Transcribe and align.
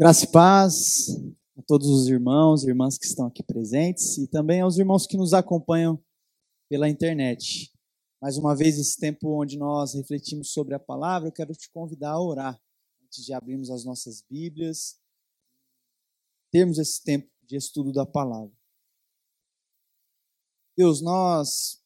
Graça 0.00 0.24
e 0.24 0.32
paz 0.32 1.08
a 1.54 1.62
todos 1.66 1.86
os 1.86 2.08
irmãos 2.08 2.64
e 2.64 2.68
irmãs 2.68 2.96
que 2.96 3.04
estão 3.04 3.26
aqui 3.26 3.42
presentes 3.42 4.16
e 4.16 4.26
também 4.26 4.62
aos 4.62 4.78
irmãos 4.78 5.06
que 5.06 5.18
nos 5.18 5.34
acompanham 5.34 6.02
pela 6.66 6.88
internet. 6.88 7.70
Mais 8.18 8.38
uma 8.38 8.56
vez, 8.56 8.78
esse 8.78 8.96
tempo 8.98 9.38
onde 9.38 9.58
nós 9.58 9.92
refletimos 9.92 10.50
sobre 10.50 10.74
a 10.74 10.78
palavra, 10.78 11.28
eu 11.28 11.32
quero 11.32 11.52
te 11.52 11.70
convidar 11.70 12.12
a 12.12 12.22
orar 12.22 12.58
antes 13.04 13.22
de 13.22 13.34
abrirmos 13.34 13.70
as 13.70 13.84
nossas 13.84 14.22
Bíblias, 14.22 14.98
termos 16.50 16.78
esse 16.78 17.04
tempo 17.04 17.30
de 17.42 17.56
estudo 17.56 17.92
da 17.92 18.06
palavra. 18.06 18.56
Deus, 20.74 21.02
nós 21.02 21.82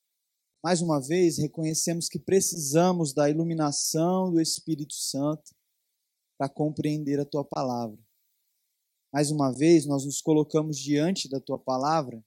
mais 0.63 0.81
uma 0.81 1.01
vez 1.01 1.39
reconhecemos 1.39 2.09
que 2.09 2.21
precisamos 2.21 3.13
da 3.13 3.29
iluminação 3.29 4.31
do 4.31 4.41
Espírito 4.41 4.95
Santo 4.95 5.56
para 6.39 6.49
compreender 6.49 7.19
a 7.21 7.25
tua 7.25 7.45
palavra. 7.45 7.99
Mais 9.13 9.31
uma 9.31 9.53
vez, 9.53 9.87
nós 9.87 10.05
nos 10.05 10.21
colocamos 10.21 10.79
diante 10.79 11.29
da 11.29 11.41
tua 11.41 11.59
palavra 11.59 12.25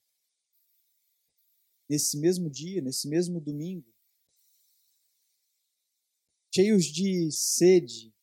nesse 1.89 2.19
mesmo 2.19 2.49
dia, 2.49 2.81
nesse 2.81 3.07
mesmo 3.07 3.41
domingo, 3.41 3.85
cheios 6.53 6.85
de 6.85 7.31
sede 7.31 8.13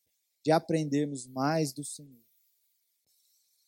de 0.43 0.51
aprendermos 0.51 1.27
mais 1.27 1.73
do 1.73 1.83
Senhor. 1.83 2.23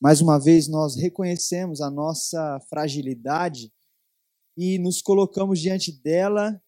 Mais 0.02 0.22
uma 0.22 0.40
vez, 0.40 0.68
nós 0.70 0.96
reconhecemos 0.96 1.82
a 1.82 1.90
nossa 1.90 2.60
fragilidade 2.70 3.74
e 4.58 4.78
nos 4.80 5.02
colocamos 5.02 5.60
diante 5.60 5.92
dela, 5.92 6.62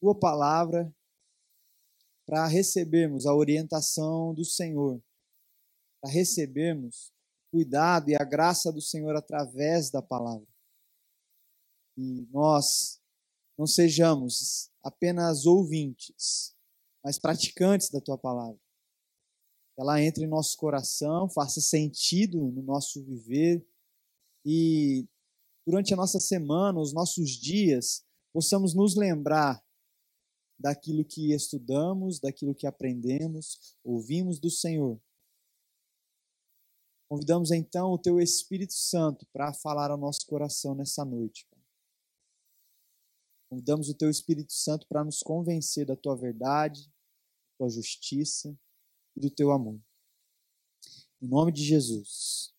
tua 0.00 0.18
palavra, 0.18 0.94
para 2.30 2.46
recebermos 2.46 3.26
a 3.26 3.34
orientação 3.34 4.32
do 4.32 4.44
Senhor, 4.44 5.02
para 6.00 6.12
recebermos 6.12 7.12
cuidado 7.50 8.08
e 8.08 8.14
a 8.14 8.22
graça 8.22 8.72
do 8.72 8.80
Senhor 8.80 9.16
através 9.16 9.90
da 9.90 10.00
palavra. 10.00 10.46
E 11.98 12.28
nós 12.30 13.00
não 13.58 13.66
sejamos 13.66 14.70
apenas 14.80 15.44
ouvintes, 15.44 16.54
mas 17.02 17.18
praticantes 17.18 17.90
da 17.90 18.00
tua 18.00 18.16
palavra. 18.16 18.60
Ela 19.76 20.00
entre 20.00 20.22
em 20.22 20.28
nosso 20.28 20.56
coração, 20.56 21.28
faça 21.28 21.60
sentido 21.60 22.38
no 22.38 22.62
nosso 22.62 23.04
viver 23.04 23.66
e 24.46 25.04
durante 25.66 25.92
a 25.92 25.96
nossa 25.96 26.20
semana, 26.20 26.78
os 26.78 26.92
nossos 26.92 27.30
dias, 27.30 28.04
possamos 28.32 28.72
nos 28.72 28.94
lembrar 28.94 29.60
daquilo 30.60 31.04
que 31.04 31.32
estudamos, 31.32 32.20
daquilo 32.20 32.54
que 32.54 32.66
aprendemos, 32.66 33.74
ouvimos 33.82 34.38
do 34.38 34.50
Senhor. 34.50 35.00
Convidamos 37.08 37.50
então 37.50 37.90
o 37.90 37.98
Teu 37.98 38.20
Espírito 38.20 38.74
Santo 38.74 39.26
para 39.32 39.52
falar 39.54 39.90
ao 39.90 39.96
nosso 39.96 40.26
coração 40.26 40.74
nessa 40.74 41.04
noite. 41.04 41.48
Convidamos 43.48 43.88
o 43.88 43.94
Teu 43.94 44.10
Espírito 44.10 44.52
Santo 44.52 44.86
para 44.86 45.02
nos 45.02 45.20
convencer 45.20 45.86
da 45.86 45.96
Tua 45.96 46.14
verdade, 46.14 46.86
da 46.86 47.64
Tua 47.64 47.70
justiça 47.70 48.56
e 49.16 49.20
do 49.20 49.30
Teu 49.30 49.50
amor. 49.50 49.80
Em 51.20 51.26
nome 51.26 51.50
de 51.50 51.64
Jesus. 51.64 52.54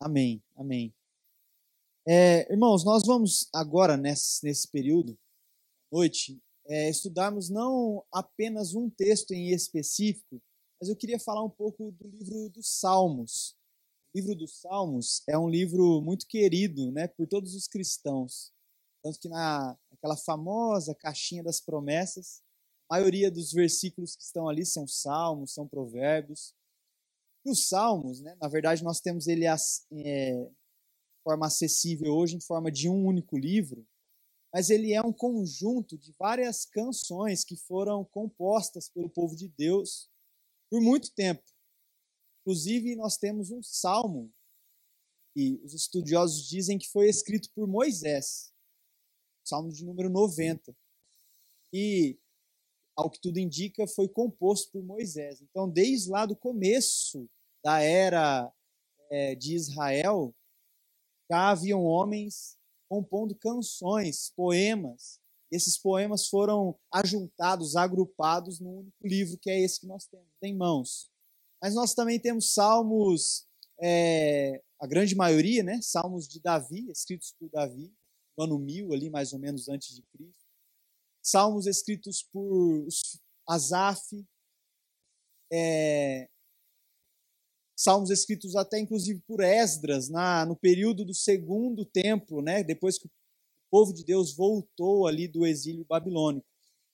Amém. 0.00 0.42
Amém. 0.56 0.92
É, 2.06 2.50
irmãos, 2.50 2.84
nós 2.84 3.06
vamos 3.06 3.48
agora, 3.52 3.96
nesse, 3.96 4.44
nesse 4.44 4.66
período, 4.68 5.16
noite, 5.90 6.42
é, 6.66 6.88
estudarmos 6.88 7.50
não 7.50 8.04
apenas 8.12 8.74
um 8.74 8.88
texto 8.88 9.32
em 9.32 9.50
específico, 9.50 10.40
mas 10.80 10.88
eu 10.88 10.96
queria 10.96 11.18
falar 11.18 11.42
um 11.42 11.50
pouco 11.50 11.92
do 11.92 12.08
livro 12.08 12.48
dos 12.50 12.78
Salmos. 12.78 13.56
O 14.12 14.18
livro 14.18 14.34
dos 14.34 14.60
Salmos 14.60 15.22
é 15.28 15.38
um 15.38 15.48
livro 15.48 16.00
muito 16.00 16.26
querido 16.26 16.90
né, 16.92 17.08
por 17.08 17.26
todos 17.26 17.54
os 17.54 17.66
cristãos. 17.66 18.52
Tanto 19.02 19.18
que 19.18 19.28
na 19.28 19.76
aquela 19.92 20.16
famosa 20.16 20.94
caixinha 20.94 21.42
das 21.42 21.60
promessas, 21.60 22.42
a 22.88 22.96
maioria 22.96 23.30
dos 23.30 23.52
versículos 23.52 24.14
que 24.14 24.22
estão 24.22 24.48
ali 24.48 24.66
são 24.66 24.86
salmos, 24.86 25.54
são 25.54 25.66
provérbios. 25.66 26.54
E 27.44 27.50
os 27.50 27.68
salmos, 27.68 28.20
né, 28.20 28.36
na 28.40 28.48
verdade, 28.48 28.84
nós 28.84 29.00
temos 29.00 29.26
ele 29.26 29.46
é, 29.46 30.50
forma 31.22 31.46
acessível 31.46 32.12
hoje 32.14 32.36
em 32.36 32.40
forma 32.40 32.70
de 32.70 32.88
um 32.88 33.06
único 33.06 33.38
livro, 33.38 33.86
mas 34.54 34.70
ele 34.70 34.92
é 34.92 35.02
um 35.02 35.12
conjunto 35.12 35.98
de 35.98 36.12
várias 36.12 36.64
canções 36.64 37.42
que 37.42 37.56
foram 37.56 38.04
compostas 38.04 38.88
pelo 38.88 39.10
povo 39.10 39.34
de 39.34 39.48
Deus 39.48 40.08
por 40.70 40.80
muito 40.80 41.12
tempo. 41.12 41.42
Inclusive, 42.40 42.94
nós 42.94 43.16
temos 43.16 43.50
um 43.50 43.60
salmo 43.64 44.32
e 45.34 45.60
os 45.64 45.74
estudiosos 45.74 46.46
dizem 46.46 46.78
que 46.78 46.88
foi 46.88 47.08
escrito 47.08 47.50
por 47.52 47.66
Moisés, 47.66 48.52
salmo 49.44 49.72
de 49.72 49.84
número 49.84 50.08
90. 50.08 50.72
E, 51.72 52.16
ao 52.96 53.10
que 53.10 53.20
tudo 53.20 53.40
indica, 53.40 53.88
foi 53.88 54.08
composto 54.08 54.70
por 54.70 54.84
Moisés. 54.84 55.42
Então, 55.42 55.68
desde 55.68 56.10
lá 56.10 56.26
do 56.26 56.36
começo 56.36 57.28
da 57.60 57.80
era 57.80 58.52
é, 59.10 59.34
de 59.34 59.56
Israel, 59.56 60.32
já 61.28 61.50
haviam 61.50 61.82
homens 61.82 62.56
compondo 62.94 63.34
canções, 63.34 64.32
poemas. 64.36 65.18
Esses 65.50 65.76
poemas 65.76 66.28
foram 66.28 66.78
ajuntados, 66.92 67.74
agrupados 67.74 68.60
num 68.60 68.78
único 68.78 69.06
livro, 69.06 69.36
que 69.38 69.50
é 69.50 69.60
esse 69.60 69.80
que 69.80 69.86
nós 69.86 70.06
temos 70.06 70.28
em 70.42 70.56
mãos. 70.56 71.10
Mas 71.60 71.74
nós 71.74 71.92
também 71.92 72.20
temos 72.20 72.52
salmos, 72.54 73.46
é, 73.82 74.62
a 74.80 74.86
grande 74.86 75.16
maioria, 75.16 75.62
né? 75.64 75.80
Salmos 75.82 76.28
de 76.28 76.40
Davi, 76.40 76.88
escritos 76.90 77.34
por 77.38 77.48
Davi, 77.50 77.92
no 78.38 78.44
ano 78.44 78.58
mil, 78.58 78.92
ali 78.92 79.10
mais 79.10 79.32
ou 79.32 79.40
menos 79.40 79.68
antes 79.68 79.96
de 79.96 80.02
Cristo. 80.02 80.44
Salmos 81.20 81.66
escritos 81.66 82.22
por 82.22 82.86
Asaf, 83.48 84.24
é, 85.52 86.28
salmos 87.84 88.10
escritos 88.10 88.56
até 88.56 88.78
inclusive 88.78 89.20
por 89.26 89.40
Esdras 89.40 90.08
na, 90.08 90.44
no 90.46 90.56
período 90.56 91.04
do 91.04 91.14
segundo 91.14 91.84
templo, 91.84 92.40
né, 92.40 92.64
depois 92.64 92.98
que 92.98 93.06
o 93.06 93.10
povo 93.70 93.92
de 93.92 94.04
Deus 94.04 94.34
voltou 94.34 95.06
ali 95.06 95.28
do 95.28 95.46
exílio 95.46 95.84
babilônico. 95.84 96.46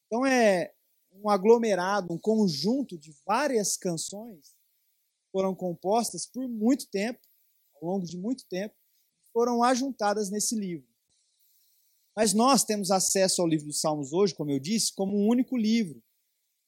Então 0.06 0.27
é 0.27 0.73
um 1.12 1.31
aglomerado, 1.31 2.12
um 2.12 2.19
conjunto 2.19 2.99
de 2.99 3.15
várias 3.27 3.77
canções 3.77 4.55
foram 5.33 5.55
compostas 5.55 6.27
por 6.27 6.49
muito 6.49 6.89
tempo, 6.89 7.21
ao 7.81 7.89
longo 7.89 8.05
de 8.05 8.17
muito 8.17 8.45
tempo, 8.47 8.75
foram 9.33 9.62
ajuntadas 9.62 10.28
nesse 10.31 10.57
livro. 10.57 10.89
Mas 12.17 12.34
nós 12.34 12.65
temos 12.65 12.91
acesso 12.91 13.41
ao 13.41 13.49
livro 13.49 13.67
dos 13.67 13.81
Salmos 13.81 14.12
hoje, 14.12 14.34
como 14.34 14.51
eu 14.51 14.59
disse, 14.59 14.93
como 14.93 15.17
um 15.17 15.28
único 15.28 15.57
livro. 15.57 16.03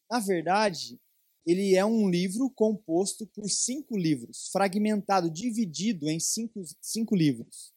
Na 0.09 0.21
verdade, 0.21 1.01
ele 1.47 1.75
é 1.75 1.85
um 1.85 2.09
livro 2.09 2.51
composto 2.51 3.27
por 3.27 3.49
cinco 3.51 3.97
livros, 3.97 4.49
fragmentado, 4.53 5.31
dividido 5.31 6.09
em 6.09 6.21
cinco, 6.21 6.63
cinco 6.81 7.17
livros. 7.17 7.73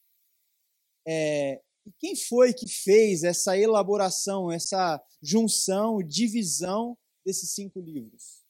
É, 1.06 1.60
e 1.86 1.92
quem 1.98 2.16
foi 2.16 2.52
que 2.52 2.68
fez 2.68 3.22
essa 3.22 3.56
elaboração, 3.56 4.50
essa 4.50 5.02
junção, 5.22 6.02
divisão 6.02 6.96
desses 7.24 7.52
cinco 7.52 7.80
livros? 7.80 8.44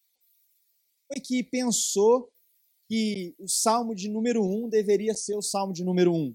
Foi 1.09 1.21
que 1.21 1.43
pensou 1.44 2.31
que 2.88 3.34
o 3.38 3.48
salmo 3.48 3.94
de 3.94 4.09
número 4.09 4.43
um 4.43 4.69
deveria 4.69 5.15
ser 5.15 5.37
o 5.37 5.43
salmo 5.43 5.72
de 5.72 5.84
número 5.84 6.12
um? 6.12 6.34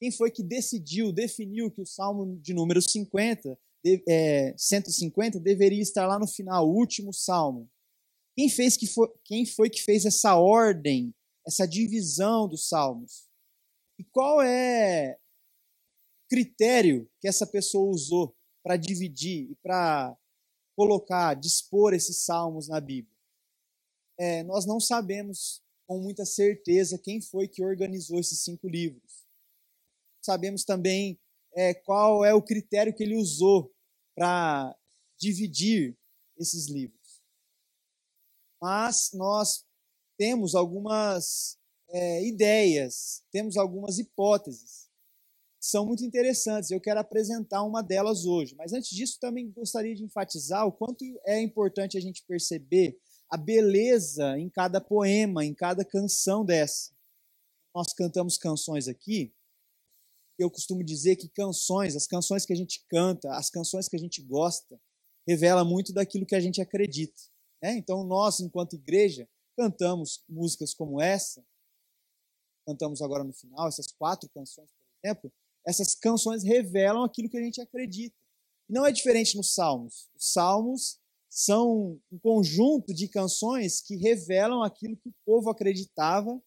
Quem 0.00 0.12
foi 0.12 0.30
que 0.30 0.42
decidiu, 0.42 1.12
definiu 1.12 1.70
que 1.70 1.82
o 1.82 1.86
salmo 1.86 2.38
de 2.38 2.54
número 2.54 2.80
50, 2.80 3.58
é, 4.08 4.54
150 4.56 5.40
deveria 5.40 5.82
estar 5.82 6.06
lá 6.06 6.18
no 6.18 6.26
final, 6.26 6.68
o 6.68 6.74
último 6.74 7.12
salmo? 7.12 7.68
Quem, 8.38 8.48
fez 8.48 8.76
que 8.76 8.86
foi, 8.86 9.12
quem 9.24 9.44
foi 9.44 9.68
que 9.68 9.82
fez 9.82 10.04
essa 10.04 10.36
ordem, 10.36 11.12
essa 11.44 11.66
divisão 11.66 12.46
dos 12.46 12.68
salmos? 12.68 13.28
E 13.98 14.04
qual 14.04 14.40
é 14.40 15.18
o 16.24 16.28
critério 16.30 17.10
que 17.20 17.26
essa 17.26 17.44
pessoa 17.44 17.90
usou 17.90 18.32
para 18.62 18.76
dividir 18.76 19.50
e 19.50 19.56
para 19.56 20.16
colocar, 20.76 21.34
dispor 21.34 21.92
esses 21.92 22.24
salmos 22.24 22.68
na 22.68 22.80
Bíblia? 22.80 23.12
É, 24.16 24.44
nós 24.44 24.64
não 24.64 24.78
sabemos 24.78 25.60
com 25.84 25.98
muita 25.98 26.24
certeza 26.24 26.96
quem 26.96 27.20
foi 27.20 27.48
que 27.48 27.64
organizou 27.64 28.20
esses 28.20 28.44
cinco 28.44 28.68
livros. 28.68 29.26
Sabemos 30.24 30.62
também 30.62 31.18
é, 31.56 31.74
qual 31.74 32.24
é 32.24 32.32
o 32.32 32.42
critério 32.42 32.94
que 32.94 33.02
ele 33.02 33.16
usou 33.16 33.74
para 34.14 34.78
dividir 35.18 35.98
esses 36.38 36.68
livros 36.68 36.97
mas 38.60 39.10
nós 39.14 39.64
temos 40.16 40.54
algumas 40.54 41.58
é, 41.90 42.26
ideias, 42.26 43.22
temos 43.30 43.56
algumas 43.56 43.98
hipóteses 43.98 44.88
que 45.60 45.66
são 45.66 45.86
muito 45.86 46.04
interessantes. 46.04 46.70
Eu 46.70 46.80
quero 46.80 47.00
apresentar 47.00 47.62
uma 47.62 47.82
delas 47.82 48.24
hoje. 48.24 48.54
Mas 48.56 48.72
antes 48.72 48.90
disso, 48.90 49.18
também 49.20 49.50
gostaria 49.50 49.94
de 49.94 50.04
enfatizar 50.04 50.66
o 50.66 50.72
quanto 50.72 51.04
é 51.26 51.40
importante 51.40 51.96
a 51.96 52.00
gente 52.00 52.24
perceber 52.26 52.98
a 53.30 53.36
beleza 53.36 54.38
em 54.38 54.48
cada 54.48 54.80
poema, 54.80 55.44
em 55.44 55.54
cada 55.54 55.84
canção 55.84 56.44
dessa. 56.44 56.92
Nós 57.74 57.92
cantamos 57.92 58.38
canções 58.38 58.88
aqui, 58.88 59.32
eu 60.38 60.50
costumo 60.50 60.84
dizer 60.84 61.16
que 61.16 61.28
canções, 61.28 61.96
as 61.96 62.06
canções 62.06 62.46
que 62.46 62.52
a 62.52 62.56
gente 62.56 62.84
canta, 62.88 63.34
as 63.34 63.50
canções 63.50 63.88
que 63.88 63.96
a 63.96 63.98
gente 63.98 64.22
gosta, 64.22 64.80
revela 65.26 65.64
muito 65.64 65.92
daquilo 65.92 66.24
que 66.24 66.34
a 66.34 66.40
gente 66.40 66.60
acredita. 66.60 67.20
Né? 67.62 67.76
Então, 67.76 68.04
nós, 68.04 68.40
enquanto 68.40 68.76
igreja, 68.76 69.28
cantamos 69.56 70.22
músicas 70.28 70.72
como 70.72 71.00
essa, 71.00 71.44
cantamos 72.66 73.02
agora 73.02 73.24
no 73.24 73.32
final, 73.32 73.66
essas 73.66 73.90
quatro 73.92 74.28
canções, 74.30 74.70
por 74.70 75.06
exemplo, 75.06 75.32
essas 75.66 75.94
canções 75.94 76.42
revelam 76.42 77.02
aquilo 77.02 77.28
que 77.28 77.36
a 77.36 77.42
gente 77.42 77.60
acredita. 77.60 78.16
Não 78.68 78.86
é 78.86 78.92
diferente 78.92 79.36
nos 79.36 79.54
Salmos. 79.54 80.08
Os 80.14 80.32
Salmos 80.32 80.98
são 81.28 82.00
um 82.10 82.18
conjunto 82.18 82.92
de 82.92 83.08
canções 83.08 83.80
que 83.80 83.96
revelam 83.96 84.62
aquilo 84.62 84.96
que 84.96 85.08
o 85.08 85.14
povo 85.24 85.50
acreditava 85.50 86.40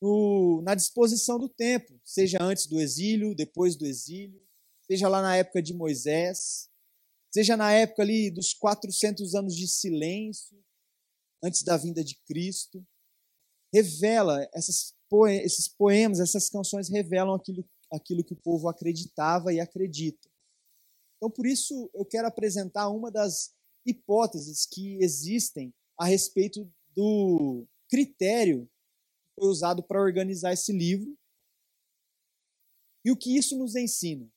no, 0.00 0.62
na 0.62 0.74
disposição 0.74 1.38
do 1.38 1.48
tempo, 1.48 2.00
seja 2.04 2.38
antes 2.40 2.66
do 2.66 2.80
exílio, 2.80 3.34
depois 3.34 3.76
do 3.76 3.86
exílio, 3.86 4.40
seja 4.86 5.08
lá 5.08 5.20
na 5.20 5.36
época 5.36 5.62
de 5.62 5.74
Moisés, 5.74 6.69
seja 7.32 7.56
na 7.56 7.72
época 7.72 8.02
ali 8.02 8.30
dos 8.30 8.52
400 8.54 9.34
anos 9.34 9.56
de 9.56 9.68
silêncio, 9.68 10.56
antes 11.42 11.62
da 11.62 11.76
vinda 11.76 12.02
de 12.04 12.16
Cristo. 12.26 12.84
Revela, 13.72 14.48
essas, 14.52 14.94
esses 15.42 15.68
poemas, 15.68 16.18
essas 16.20 16.48
canções 16.48 16.88
revelam 16.88 17.34
aquilo, 17.34 17.64
aquilo 17.92 18.24
que 18.24 18.32
o 18.32 18.40
povo 18.40 18.68
acreditava 18.68 19.52
e 19.52 19.60
acredita. 19.60 20.28
Então, 21.16 21.30
por 21.30 21.46
isso, 21.46 21.90
eu 21.94 22.04
quero 22.04 22.26
apresentar 22.26 22.88
uma 22.88 23.10
das 23.10 23.54
hipóteses 23.86 24.66
que 24.66 24.98
existem 25.02 25.72
a 25.98 26.06
respeito 26.06 26.70
do 26.94 27.66
critério 27.88 28.68
foi 29.38 29.48
usado 29.48 29.82
para 29.82 30.00
organizar 30.00 30.52
esse 30.52 30.72
livro. 30.72 31.16
E 33.04 33.10
o 33.10 33.16
que 33.16 33.36
isso 33.36 33.56
nos 33.56 33.74
ensina? 33.74 34.30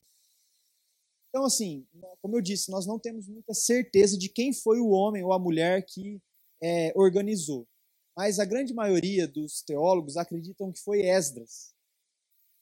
Então, 1.34 1.46
assim, 1.46 1.84
como 2.22 2.38
eu 2.38 2.42
disse, 2.42 2.70
nós 2.70 2.86
não 2.86 3.00
temos 3.00 3.28
muita 3.28 3.56
certeza 3.56 4.16
de 4.16 4.30
quem 4.30 4.54
foi 4.54 4.80
o 4.80 4.90
homem 4.90 5.24
ou 5.24 5.34
a 5.34 5.40
mulher 5.40 5.84
que 5.84 6.22
é, 6.62 6.94
organizou. 6.96 7.68
Mas 8.16 8.38
a 8.38 8.46
grande 8.46 8.72
maioria 8.72 9.28
dos 9.28 9.64
teólogos 9.64 10.16
acreditam 10.16 10.72
que 10.72 10.80
foi 10.80 11.02
Esdras. 11.02 11.74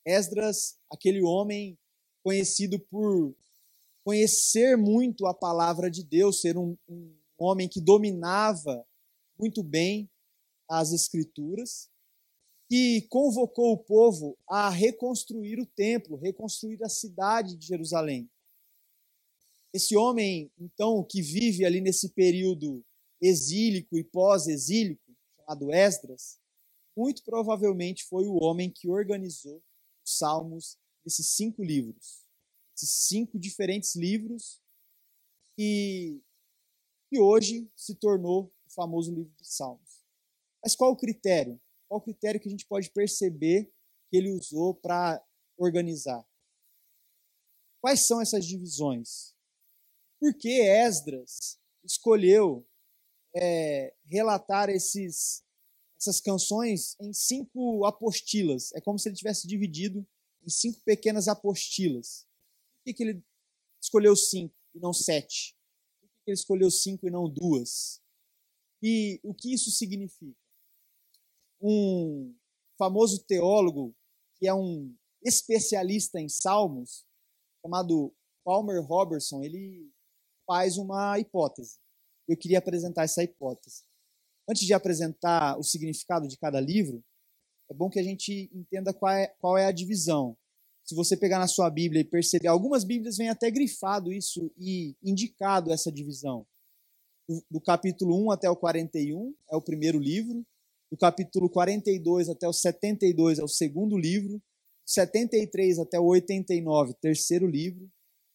Esdras, 0.06 0.80
aquele 0.90 1.22
homem 1.22 1.78
conhecido 2.24 2.80
por 2.80 3.36
conhecer 4.06 4.78
muito 4.78 5.26
a 5.26 5.34
palavra 5.34 5.92
de 5.92 6.02
Deus, 6.02 6.40
ser 6.40 6.58
um, 6.58 6.78
um 6.88 7.14
homem 7.38 7.68
que 7.68 7.82
dominava 7.82 8.88
muito 9.38 9.62
bem 9.62 10.10
as 10.70 10.94
escrituras 10.94 11.90
que 12.70 13.02
convocou 13.10 13.74
o 13.74 13.78
povo 13.78 14.38
a 14.48 14.70
reconstruir 14.70 15.60
o 15.60 15.66
templo, 15.66 16.16
reconstruir 16.16 16.82
a 16.82 16.88
cidade 16.88 17.58
de 17.58 17.68
Jerusalém. 17.68 18.32
Esse 19.74 19.96
homem, 19.96 20.52
então, 20.60 21.04
que 21.04 21.22
vive 21.22 21.66
ali 21.66 21.80
nesse 21.80 22.10
período 22.10 22.84
exílico 23.22 23.98
e 23.98 24.04
pós-exílico, 24.04 25.16
chamado 25.38 25.72
Esdras, 25.72 26.40
muito 26.96 27.24
provavelmente 27.24 28.04
foi 28.06 28.28
o 28.28 28.44
homem 28.44 28.70
que 28.70 28.90
organizou 28.90 29.64
os 30.06 30.18
salmos 30.18 30.78
desses 31.06 31.30
cinco 31.30 31.64
livros. 31.64 32.28
Esses 32.76 33.08
cinco 33.08 33.40
diferentes 33.40 33.96
livros 33.96 34.62
que, 35.56 36.22
que 37.10 37.20
hoje 37.20 37.70
se 37.76 37.96
tornou 37.96 38.54
o 38.66 38.74
famoso 38.74 39.14
livro 39.14 39.34
de 39.38 39.48
Salmos. 39.48 40.02
Mas 40.64 40.76
qual 40.76 40.92
o 40.92 40.98
critério? 40.98 41.60
Qual 41.88 42.00
o 42.00 42.04
critério 42.04 42.40
que 42.40 42.48
a 42.48 42.52
gente 42.52 42.66
pode 42.66 42.90
perceber 42.92 43.72
que 44.10 44.18
ele 44.18 44.32
usou 44.32 44.74
para 44.74 45.24
organizar? 45.58 46.26
Quais 47.82 48.06
são 48.06 48.22
essas 48.22 48.46
divisões? 48.46 49.36
Por 50.22 50.34
que 50.36 50.62
Esdras 50.62 51.60
escolheu 51.84 52.66
é, 53.36 53.94
relatar 54.06 54.70
esses, 54.70 55.44
essas 56.00 56.22
canções 56.22 56.96
em 57.02 57.12
cinco 57.12 57.86
apostilas? 57.86 58.72
É 58.74 58.80
como 58.80 58.98
se 58.98 59.10
ele 59.10 59.16
tivesse 59.16 59.48
dividido 59.48 60.08
em 60.44 60.50
cinco 60.50 60.80
pequenas 60.86 61.28
apostilas. 61.28 62.28
Por 62.78 62.84
que, 62.86 62.94
que 62.94 63.04
ele 63.04 63.24
escolheu 63.82 64.16
cinco 64.16 64.56
e 64.76 64.80
não 64.80 64.94
sete? 64.94 65.58
Por 66.00 66.10
que, 66.10 66.18
que 66.26 66.32
ele 66.32 66.38
escolheu 66.38 66.72
cinco 66.72 67.08
e 67.08 67.12
não 67.12 67.28
duas? 67.28 68.00
E 68.82 69.20
o 69.24 69.34
que 69.34 69.54
isso 69.54 69.72
significa? 69.72 70.40
um 71.62 72.36
famoso 72.78 73.24
teólogo 73.24 73.96
que 74.38 74.48
é 74.48 74.54
um 74.54 74.94
especialista 75.24 76.20
em 76.20 76.28
salmos, 76.28 77.06
chamado 77.62 78.14
Palmer 78.44 78.84
Robertson, 78.84 79.44
ele 79.44 79.92
faz 80.52 80.78
uma 80.78 81.18
hipótese. 81.18 81.80
Eu 82.28 82.36
queria 82.36 82.60
apresentar 82.60 83.04
essa 83.04 83.24
hipótese. 83.24 83.84
Antes 84.50 84.64
de 84.64 84.74
apresentar 84.74 85.58
o 85.58 85.64
significado 85.64 86.28
de 86.28 86.38
cada 86.38 86.60
livro, 86.60 87.02
é 87.70 87.74
bom 87.74 87.90
que 87.90 87.98
a 87.98 88.04
gente 88.04 88.52
entenda 88.54 88.94
qual 88.94 89.14
é, 89.14 89.28
qual 89.40 89.58
é 89.58 89.66
a 89.66 89.72
divisão. 89.72 90.36
Se 90.84 90.94
você 90.94 91.16
pegar 91.16 91.40
na 91.40 91.48
sua 91.48 91.70
Bíblia 91.70 92.02
e 92.02 92.04
perceber, 92.04 92.50
algumas 92.50 92.84
Bíblias 92.84 93.16
vêm 93.16 93.30
até 93.30 93.50
grifado 93.50 94.12
isso 94.12 94.52
e 94.58 94.94
indicado 95.02 95.72
essa 95.72 95.90
divisão. 95.90 96.46
Do, 97.30 97.42
do 97.50 97.62
capítulo 97.62 98.22
1 98.26 98.32
até 98.32 98.50
o 98.50 98.56
41 98.58 99.34
é 99.50 99.56
o 99.56 99.62
primeiro 99.62 100.00
livro, 100.00 100.46
do 100.92 100.98
capítulo 100.98 101.50
42 101.50 102.28
até 102.28 102.46
o 102.46 102.52
72 102.52 103.40
é 103.40 103.44
o 103.44 103.48
segundo 103.48 103.98
livro, 103.98 104.42
73 104.86 105.80
até 105.80 105.98
o 105.98 106.08
89, 106.08 106.94
terceiro 106.96 107.48
livro, 107.48 107.90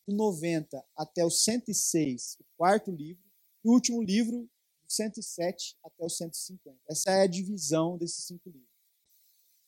do 0.07 0.15
90 0.15 0.85
até 0.97 1.25
o 1.25 1.31
106, 1.31 2.37
o 2.41 2.45
quarto 2.57 2.91
livro, 2.91 3.23
e 3.65 3.69
o 3.69 3.73
último 3.73 4.03
livro, 4.03 4.49
do 4.83 4.93
107 4.93 5.77
até 5.85 6.05
o 6.05 6.09
150. 6.09 6.79
Essa 6.89 7.11
é 7.11 7.23
a 7.23 7.27
divisão 7.27 7.99
desses 7.99 8.25
cinco 8.27 8.49
livros. 8.49 8.71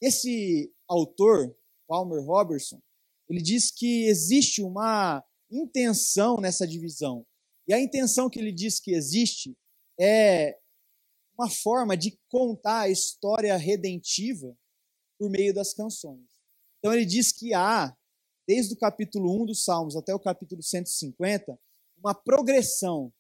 Esse 0.00 0.73
autor, 0.87 1.56
Palmer 1.87 2.25
Robertson, 2.25 2.81
ele 3.29 3.43
diz 3.43 3.70
que 3.70 4.05
existe 4.05 4.62
uma 4.62 5.25
intenção 5.50 6.37
nessa 6.37 6.67
divisão. 6.67 7.26
E 7.67 7.75
a 7.75 7.81
intenção 7.81 8.31
que 8.31 8.38
ele 8.38 8.52
diz 8.52 8.81
que 8.81 8.93
existe 8.93 9.56
é 9.99 10.58
uma 11.38 11.50
forma 11.50 11.96
de 11.96 12.19
contar 12.29 12.82
a 12.82 12.88
história 12.88 13.56
redentiva 13.56 14.56
por 15.19 15.29
meio 15.31 15.52
das 15.52 15.75
canções. 15.75 16.26
Então 16.78 16.92
ele 16.92 17.04
diz 17.04 17.33
que 17.33 17.52
há, 17.52 17.95
desde 18.49 18.73
o 18.73 18.78
capítulo 18.78 19.43
1 19.43 19.45
dos 19.45 19.62
Salmos 19.62 19.95
até 19.95 20.14
o 20.14 20.19
capítulo 20.19 20.62
150, 20.62 21.61
uma 21.99 22.14
progressão, 22.14 23.12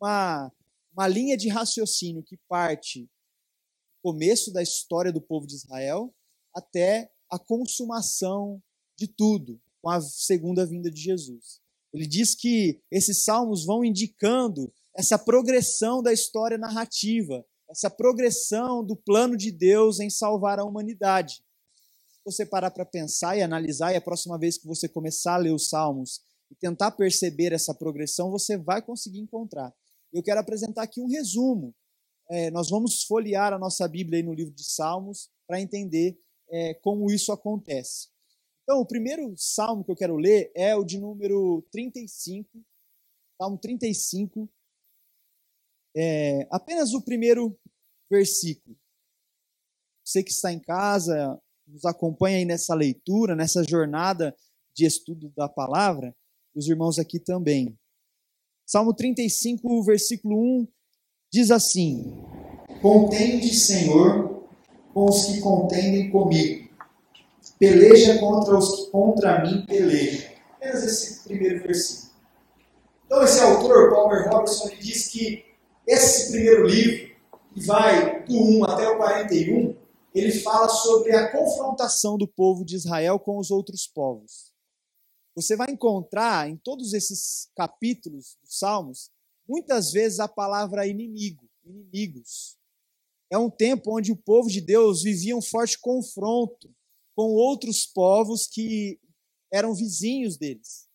uma, 0.00 0.52
uma 0.92 1.08
linha 1.08 1.36
de 1.36 1.48
raciocínio 1.48 2.22
que 2.22 2.36
parte 2.48 3.02
do 3.02 4.12
começo 4.12 4.52
da 4.52 4.62
história 4.62 5.12
do 5.12 5.20
povo 5.20 5.48
de 5.48 5.56
Israel 5.56 6.14
até 6.54 7.10
a 7.28 7.40
consumação 7.40 8.62
de 8.96 9.08
tudo, 9.08 9.60
com 9.82 9.90
a 9.90 10.00
segunda 10.00 10.64
vinda 10.64 10.88
de 10.88 11.00
Jesus. 11.00 11.60
Ele 11.92 12.06
diz 12.06 12.36
que 12.36 12.80
esses 12.88 13.24
salmos 13.24 13.64
vão 13.64 13.84
indicando 13.84 14.72
essa 14.96 15.18
progressão 15.18 16.00
da 16.00 16.12
história 16.12 16.56
narrativa, 16.56 17.44
essa 17.68 17.90
progressão 17.90 18.84
do 18.84 18.94
plano 18.94 19.36
de 19.36 19.50
Deus 19.50 19.98
em 19.98 20.08
salvar 20.08 20.60
a 20.60 20.64
humanidade. 20.64 21.42
Você 22.28 22.44
parar 22.44 22.70
para 22.70 22.84
pensar 22.84 23.38
e 23.38 23.42
analisar, 23.42 23.94
e 23.94 23.96
a 23.96 24.02
próxima 24.02 24.38
vez 24.38 24.58
que 24.58 24.66
você 24.66 24.86
começar 24.86 25.36
a 25.36 25.38
ler 25.38 25.50
os 25.50 25.70
Salmos 25.70 26.20
e 26.50 26.54
tentar 26.54 26.90
perceber 26.90 27.54
essa 27.54 27.74
progressão, 27.74 28.30
você 28.30 28.54
vai 28.54 28.82
conseguir 28.82 29.18
encontrar. 29.18 29.74
Eu 30.12 30.22
quero 30.22 30.38
apresentar 30.38 30.82
aqui 30.82 31.00
um 31.00 31.08
resumo. 31.08 31.74
É, 32.28 32.50
nós 32.50 32.68
vamos 32.68 33.02
folhear 33.04 33.54
a 33.54 33.58
nossa 33.58 33.88
Bíblia 33.88 34.22
no 34.22 34.34
livro 34.34 34.52
de 34.52 34.62
Salmos 34.62 35.30
para 35.46 35.58
entender 35.58 36.20
é, 36.50 36.74
como 36.74 37.10
isso 37.10 37.32
acontece. 37.32 38.08
Então, 38.62 38.78
o 38.78 38.86
primeiro 38.86 39.32
salmo 39.34 39.82
que 39.82 39.90
eu 39.90 39.96
quero 39.96 40.18
ler 40.18 40.52
é 40.54 40.76
o 40.76 40.84
de 40.84 40.98
número 40.98 41.66
35, 41.72 42.62
Salmo 43.40 43.56
35, 43.56 44.46
é, 45.96 46.46
apenas 46.50 46.92
o 46.92 47.00
primeiro 47.00 47.58
versículo. 48.10 48.76
Você 50.04 50.22
que 50.22 50.30
está 50.30 50.52
em 50.52 50.60
casa, 50.60 51.40
nos 51.68 51.84
acompanha 51.84 52.38
aí 52.38 52.44
nessa 52.44 52.74
leitura, 52.74 53.36
nessa 53.36 53.62
jornada 53.62 54.34
de 54.74 54.86
estudo 54.86 55.32
da 55.36 55.48
palavra, 55.48 56.14
os 56.54 56.68
irmãos 56.68 56.98
aqui 56.98 57.18
também. 57.18 57.76
Salmo 58.66 58.94
35, 58.94 59.82
versículo 59.82 60.36
1 60.62 60.68
diz 61.32 61.50
assim: 61.50 62.14
Contende, 62.80 63.54
Senhor, 63.54 64.44
com 64.92 65.06
os 65.06 65.26
que 65.26 65.40
contendem 65.40 66.10
comigo. 66.10 66.68
Peleja 67.58 68.18
contra 68.18 68.56
os 68.56 68.76
que 68.76 68.90
contra 68.90 69.42
mim 69.42 69.64
pelejam. 69.66 70.30
Apenas 70.56 70.84
esse 70.84 71.24
primeiro 71.24 71.62
versículo. 71.62 72.12
Então, 73.06 73.22
esse 73.22 73.40
autor, 73.40 73.90
Palmer 73.90 74.28
Robertson, 74.28 74.68
ele 74.68 74.82
diz 74.82 75.08
que 75.08 75.44
esse 75.86 76.30
primeiro 76.30 76.66
livro, 76.66 77.08
que 77.54 77.66
vai 77.66 78.22
do 78.24 78.34
1 78.34 78.64
até 78.64 78.88
o 78.88 78.96
41, 78.98 79.74
ele 80.18 80.40
fala 80.40 80.68
sobre 80.68 81.14
a 81.14 81.30
confrontação 81.30 82.16
do 82.16 82.26
povo 82.26 82.64
de 82.64 82.76
Israel 82.76 83.18
com 83.18 83.38
os 83.38 83.50
outros 83.50 83.86
povos. 83.86 84.52
Você 85.34 85.54
vai 85.54 85.70
encontrar 85.70 86.48
em 86.48 86.56
todos 86.56 86.92
esses 86.92 87.50
capítulos 87.54 88.36
dos 88.42 88.58
Salmos, 88.58 89.10
muitas 89.48 89.92
vezes 89.92 90.18
a 90.18 90.26
palavra 90.26 90.86
inimigo, 90.86 91.48
inimigos. 91.64 92.58
É 93.30 93.38
um 93.38 93.50
tempo 93.50 93.96
onde 93.96 94.10
o 94.10 94.16
povo 94.16 94.48
de 94.48 94.60
Deus 94.60 95.02
vivia 95.02 95.36
um 95.36 95.42
forte 95.42 95.78
confronto 95.78 96.74
com 97.14 97.34
outros 97.34 97.86
povos 97.86 98.46
que 98.46 98.98
eram 99.52 99.74
vizinhos 99.74 100.36
deles. 100.36 100.88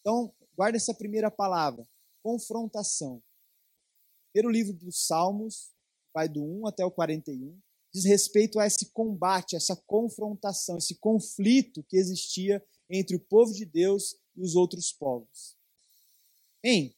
Então, 0.00 0.34
guarda 0.56 0.76
essa 0.76 0.94
primeira 0.94 1.30
palavra, 1.30 1.86
confrontação. 2.22 3.22
Primeiro 4.32 4.50
livro 4.50 4.72
dos 4.74 5.06
Salmos, 5.06 5.72
vai 6.12 6.28
do 6.28 6.42
1 6.42 6.66
até 6.66 6.84
o 6.84 6.90
41, 6.90 7.58
diz 7.92 8.04
respeito 8.04 8.58
a 8.58 8.66
esse 8.66 8.90
combate, 8.92 9.56
essa 9.56 9.76
confrontação, 9.86 10.78
esse 10.78 10.96
conflito 10.96 11.82
que 11.84 11.96
existia 11.96 12.64
entre 12.90 13.16
o 13.16 13.20
povo 13.20 13.52
de 13.52 13.64
Deus 13.64 14.16
e 14.36 14.42
os 14.42 14.54
outros 14.54 14.92
povos. 14.92 15.56
Bem, 16.62 16.94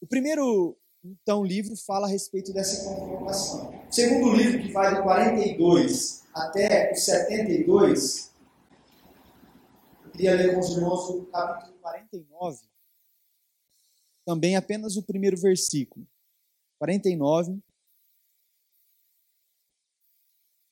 o 0.00 0.06
primeiro 0.06 0.76
então 1.02 1.42
livro 1.42 1.74
fala 1.76 2.06
a 2.06 2.10
respeito 2.10 2.52
dessa 2.52 2.84
confrontação. 2.84 3.70
O 3.88 3.92
segundo 3.92 4.34
livro, 4.34 4.62
que 4.62 4.72
vai 4.72 4.96
do 4.96 5.02
42 5.02 6.24
até 6.34 6.92
o 6.92 6.94
72, 6.94 8.30
eu 10.04 10.10
queria 10.10 10.34
ler 10.34 10.54
com 10.54 10.60
os 10.60 10.70
irmãos 10.70 11.08
o 11.08 11.26
capítulo 11.26 11.78
49, 11.78 12.68
também 14.26 14.56
apenas 14.56 14.96
o 14.96 15.02
primeiro 15.02 15.36
versículo. 15.36 16.06
49, 16.78 17.58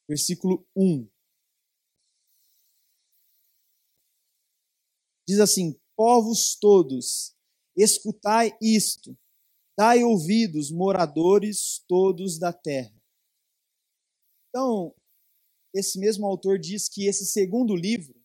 versículo 0.09 0.67
1. 0.75 1.09
Diz 5.29 5.41
assim: 5.41 5.79
Povos 5.95 6.57
todos, 6.57 7.37
escutai 7.77 8.57
isto, 8.63 9.17
dai 9.77 10.03
ouvidos, 10.03 10.71
moradores 10.71 11.85
todos 11.87 12.39
da 12.39 12.53
terra. 12.53 12.95
Então, 14.49 14.95
esse 15.75 15.99
mesmo 15.99 16.27
autor 16.27 16.59
diz 16.59 16.89
que 16.89 17.07
esse 17.07 17.27
segundo 17.27 17.77
livro, 17.77 18.19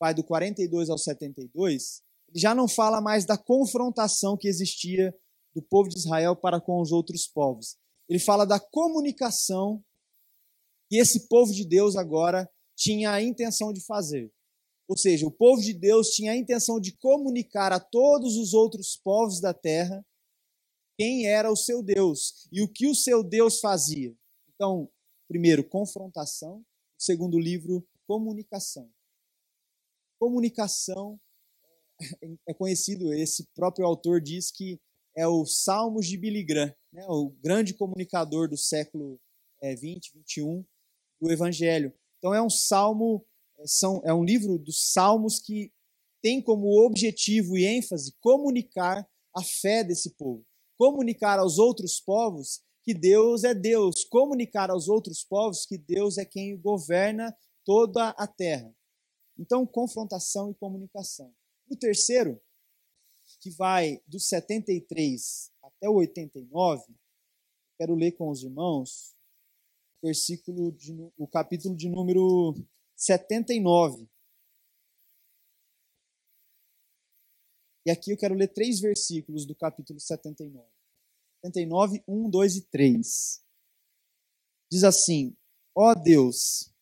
vai 0.00 0.12
do 0.12 0.24
42 0.24 0.90
ao 0.90 0.98
72, 0.98 2.02
já 2.34 2.54
não 2.54 2.68
fala 2.68 3.00
mais 3.00 3.24
da 3.24 3.38
confrontação 3.38 4.36
que 4.36 4.48
existia 4.48 5.16
do 5.54 5.62
povo 5.62 5.88
de 5.88 5.96
Israel 5.96 6.36
para 6.36 6.60
com 6.60 6.82
os 6.82 6.92
outros 6.92 7.26
povos. 7.26 7.78
Ele 8.08 8.18
fala 8.18 8.44
da 8.44 8.60
comunicação 8.60 9.82
que 10.88 10.96
esse 10.96 11.28
povo 11.28 11.52
de 11.52 11.64
Deus 11.64 11.96
agora 11.96 12.48
tinha 12.76 13.10
a 13.10 13.22
intenção 13.22 13.72
de 13.72 13.80
fazer. 13.84 14.32
Ou 14.88 14.96
seja, 14.96 15.26
o 15.26 15.30
povo 15.30 15.60
de 15.60 15.72
Deus 15.72 16.10
tinha 16.10 16.32
a 16.32 16.36
intenção 16.36 16.78
de 16.78 16.92
comunicar 16.92 17.72
a 17.72 17.80
todos 17.80 18.36
os 18.36 18.54
outros 18.54 18.96
povos 18.96 19.40
da 19.40 19.52
terra 19.52 20.04
quem 20.96 21.26
era 21.26 21.50
o 21.50 21.56
seu 21.56 21.82
Deus 21.82 22.48
e 22.50 22.62
o 22.62 22.68
que 22.68 22.86
o 22.86 22.94
seu 22.94 23.22
Deus 23.22 23.60
fazia. 23.60 24.16
Então, 24.54 24.88
primeiro, 25.28 25.62
confrontação. 25.62 26.64
Segundo 26.96 27.38
livro, 27.38 27.86
comunicação. 28.06 28.90
Comunicação 30.18 31.20
é 32.46 32.54
conhecido, 32.54 33.12
esse 33.12 33.46
próprio 33.54 33.86
autor 33.86 34.20
diz 34.20 34.50
que 34.50 34.80
é 35.14 35.26
o 35.26 35.44
Salmos 35.46 36.06
de 36.06 36.16
Billy 36.16 36.44
Graham, 36.44 36.74
né, 36.92 37.06
o 37.08 37.30
grande 37.42 37.74
comunicador 37.74 38.48
do 38.48 38.56
século 38.56 39.18
20, 39.62 40.10
é, 40.10 40.14
21 40.14 40.64
do 41.20 41.30
Evangelho. 41.30 41.92
Então 42.18 42.34
é 42.34 42.42
um 42.42 42.50
salmo 42.50 43.24
são, 43.64 44.02
é 44.04 44.12
um 44.12 44.24
livro 44.24 44.58
dos 44.58 44.92
Salmos 44.92 45.38
que 45.38 45.72
tem 46.22 46.42
como 46.42 46.84
objetivo 46.84 47.56
e 47.56 47.64
ênfase 47.64 48.14
comunicar 48.20 49.08
a 49.34 49.42
fé 49.42 49.84
desse 49.84 50.10
povo, 50.10 50.44
comunicar 50.76 51.38
aos 51.38 51.58
outros 51.58 52.00
povos 52.00 52.62
que 52.82 52.94
Deus 52.94 53.44
é 53.44 53.54
Deus, 53.54 54.04
comunicar 54.04 54.70
aos 54.70 54.88
outros 54.88 55.24
povos 55.24 55.66
que 55.66 55.76
Deus 55.76 56.18
é 56.18 56.24
quem 56.24 56.58
governa 56.58 57.36
toda 57.64 58.10
a 58.10 58.26
terra. 58.26 58.72
Então, 59.38 59.66
confrontação 59.66 60.50
e 60.50 60.54
comunicação. 60.54 61.34
O 61.68 61.76
terceiro, 61.76 62.40
que 63.40 63.50
vai 63.50 64.00
do 64.06 64.20
73 64.20 65.50
até 65.62 65.88
o 65.88 65.96
89, 65.96 66.84
quero 67.76 67.94
ler 67.94 68.12
com 68.12 68.30
os 68.30 68.42
irmãos, 68.42 69.15
versículo 70.02 70.72
de, 70.72 70.92
o 71.16 71.26
capítulo 71.26 71.76
de 71.76 71.88
número 71.88 72.54
79. 72.94 74.08
E 77.86 77.90
aqui 77.90 78.10
eu 78.10 78.16
quero 78.16 78.34
ler 78.34 78.48
três 78.48 78.80
versículos 78.80 79.46
do 79.46 79.54
capítulo 79.54 80.00
79. 80.00 80.66
79, 81.44 82.02
1, 82.06 82.30
2 82.30 82.56
e 82.56 82.62
3. 82.62 83.42
Diz 84.70 84.82
assim: 84.82 85.36
Ó 85.74 85.92
oh 85.92 85.94
Deus, 85.94 86.72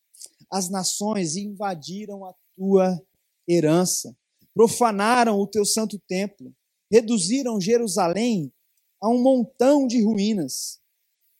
as 0.51 0.69
nações 0.69 1.35
invadiram 1.35 2.25
a 2.25 2.33
tua 2.55 2.99
herança, 3.47 4.17
profanaram 4.53 5.39
o 5.39 5.45
teu 5.45 5.65
santo 5.65 5.99
templo, 6.07 6.55
reduziram 6.91 7.61
Jerusalém 7.61 8.51
a 9.01 9.09
um 9.09 9.21
montão 9.21 9.85
de 9.85 10.01
ruínas, 10.03 10.81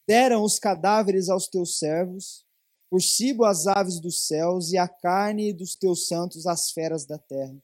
deram 0.06 0.42
os 0.42 0.58
cadáveres 0.58 1.28
aos 1.28 1.48
teus 1.48 1.78
servos 1.78 2.46
por 2.88 3.02
sigo 3.02 3.44
as 3.44 3.66
aves 3.66 4.00
dos 4.00 4.26
céus 4.26 4.70
e 4.72 4.78
a 4.78 4.88
carne 4.88 5.52
dos 5.52 5.74
teus 5.74 6.06
santos 6.06 6.46
as 6.46 6.70
feras 6.70 7.04
da 7.04 7.18
terra. 7.18 7.56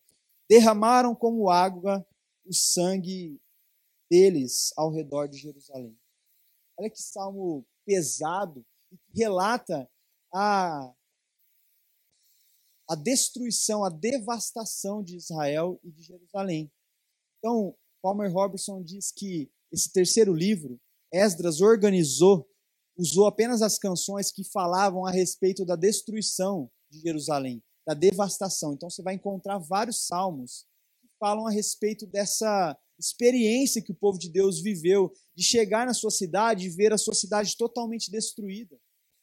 Derramaram 0.49 1.15
como 1.15 1.49
água 1.49 2.07
o 2.45 2.53
sangue 2.53 3.41
deles 4.11 4.73
ao 4.77 4.91
redor 4.91 5.27
de 5.29 5.39
Jerusalém. 5.39 5.97
Olha 6.77 6.91
que 6.91 7.01
salmo 7.01 7.65
pesado 7.85 8.67
que 8.89 8.99
relata 9.15 9.89
a, 10.35 10.93
a 12.91 12.95
destruição, 12.95 13.85
a 13.85 13.89
devastação 13.89 15.03
de 15.03 15.17
Israel 15.17 15.81
e 15.83 15.91
de 15.91 16.03
Jerusalém. 16.03 16.71
Então, 17.39 17.77
Palmer 18.03 18.33
Robertson 18.33 18.83
diz 18.83 19.13
que 19.13 19.51
esse 19.71 19.91
terceiro 19.91 20.35
livro, 20.35 20.81
Esdras 21.13 21.61
organizou 21.61 22.49
usou 22.97 23.27
apenas 23.27 23.63
as 23.63 23.79
canções 23.79 24.31
que 24.31 24.45
falavam 24.45 25.07
a 25.07 25.11
respeito 25.11 25.65
da 25.65 25.77
destruição 25.77 26.71
de 26.91 27.01
Jerusalém, 27.01 27.63
da 27.87 27.95
devastação. 27.95 28.75
Então 28.75 28.91
você 28.91 29.03
vai 29.03 29.15
encontrar 29.15 29.59
vários 29.59 30.07
salmos 30.07 30.67
que 31.01 31.09
falam 31.19 31.47
a 31.47 31.51
respeito 31.51 32.07
dessa 32.07 32.79
experiência 32.99 33.83
que 33.83 33.93
o 33.93 33.97
povo 33.97 34.19
de 34.19 34.31
Deus 34.31 34.61
viveu 34.61 35.13
de 35.35 35.43
chegar 35.43 35.87
na 35.87 35.95
sua 35.95 36.11
cidade 36.11 36.67
e 36.67 36.71
ver 36.71 36.93
a 36.93 36.99
sua 36.99 37.15
cidade 37.15 37.57
totalmente 37.57 38.11
destruída, 38.11 38.79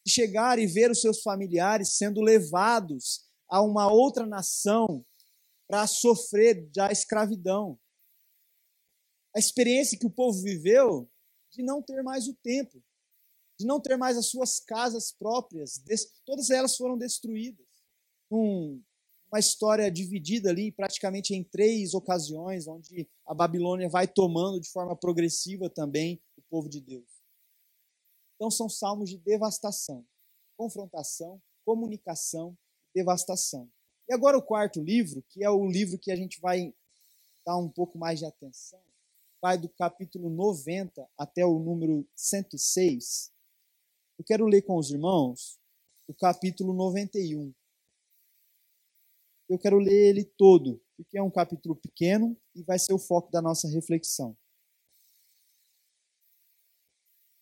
de 0.06 0.12
chegar 0.12 0.60
e 0.60 0.68
ver 0.68 0.92
os 0.92 1.02
seus 1.02 1.22
familiares 1.22 1.96
sendo 1.96 2.22
levados 2.22 3.26
a 3.48 3.62
uma 3.62 3.92
outra 3.92 4.26
nação 4.26 5.06
para 5.68 5.88
sofrer 5.88 6.70
da 6.72 6.92
escravidão. 6.92 7.80
A 9.36 9.40
experiência 9.40 9.98
que 9.98 10.08
o 10.08 10.12
povo 10.12 10.42
viveu 10.42 11.10
de 11.52 11.64
não 11.64 11.82
ter 11.82 12.02
mais 12.04 12.28
o 12.28 12.34
templo, 12.36 12.84
de 13.60 13.66
não 13.66 13.80
ter 13.80 13.98
mais 13.98 14.18
as 14.18 14.28
suas 14.28 14.60
casas 14.60 15.12
próprias, 15.12 15.82
todas 16.26 16.50
elas 16.50 16.76
foram 16.78 16.98
destruídas. 16.98 17.66
Um, 18.32 18.82
uma 19.32 19.40
história 19.40 19.92
dividida 19.92 20.50
ali 20.50 20.72
praticamente 20.72 21.36
em 21.36 21.44
três 21.44 21.94
ocasiões, 21.94 22.68
onde 22.68 23.08
a 23.26 23.34
Babilônia 23.34 23.88
vai 23.88 24.08
tomando 24.08 24.60
de 24.60 24.70
forma 24.70 24.96
progressiva 24.96 25.70
também 25.70 26.22
o 26.36 26.42
povo 26.50 26.68
de 26.68 26.82
Deus. 26.82 27.08
Então 28.36 28.50
são 28.50 28.70
salmos 28.70 29.10
de 29.10 29.18
devastação, 29.18 30.06
confrontação, 30.58 31.42
comunicação, 31.66 32.58
devastação. 32.96 33.70
E 34.08 34.14
agora 34.14 34.38
o 34.38 34.42
quarto 34.42 34.82
livro, 34.82 35.24
que 35.30 35.44
é 35.44 35.50
o 35.50 35.68
livro 35.68 36.00
que 36.00 36.12
a 36.12 36.16
gente 36.16 36.40
vai 36.42 36.74
dar 37.46 37.58
um 37.58 37.70
pouco 37.70 37.98
mais 37.98 38.20
de 38.20 38.26
atenção, 38.26 38.82
vai 39.42 39.58
do 39.58 39.70
capítulo 39.70 40.30
90 40.30 41.08
até 41.18 41.46
o 41.46 41.60
número 41.60 42.08
106. 42.16 43.32
Eu 44.18 44.26
quero 44.26 44.46
ler 44.46 44.62
com 44.64 44.78
os 44.78 44.92
irmãos 44.92 45.60
o 46.08 46.14
capítulo 46.14 46.74
91. 46.74 47.54
Eu 49.48 49.58
quero 49.58 49.80
ler 49.80 50.10
ele 50.10 50.24
todo, 50.24 50.82
porque 50.96 51.18
é 51.18 51.24
um 51.24 51.32
capítulo 51.32 51.76
pequeno 51.76 52.38
e 52.54 52.64
vai 52.64 52.78
ser 52.78 52.94
o 52.94 53.00
foco 53.00 53.32
da 53.32 53.42
nossa 53.42 53.68
reflexão. 53.70 54.38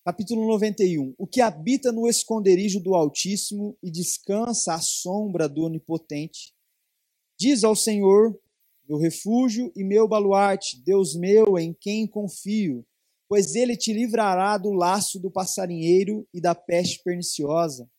Capítulo 0.06 0.48
91. 0.48 1.16
O 1.18 1.27
que 1.27 1.42
habita 1.42 1.92
no 1.92 2.08
esconderijo 2.08 2.80
do 2.80 2.96
Altíssimo 2.96 3.77
e 3.84 3.92
descansa 3.92 4.74
à 4.74 4.80
sombra 4.80 5.50
do 5.50 5.63
Onipotente, 5.63 6.54
diz 7.38 7.66
ao 7.66 7.75
Senhor, 7.75 8.39
meu 8.88 8.98
refúgio 8.98 9.72
e 9.75 9.84
meu 9.84 10.08
baluarte, 10.08 10.82
Deus 10.84 11.15
meu 11.15 11.58
em 11.58 11.74
quem 11.74 12.08
confio, 12.08 12.86
pois 13.27 13.53
ele 13.56 13.75
te 13.75 13.91
livrará 13.91 14.58
do 14.58 14.72
laço 14.72 15.20
do 15.20 15.29
passarinheiro 15.29 16.25
e 16.34 16.39
da 16.39 16.56
peste 16.56 17.03
perniciosa. 17.03 17.89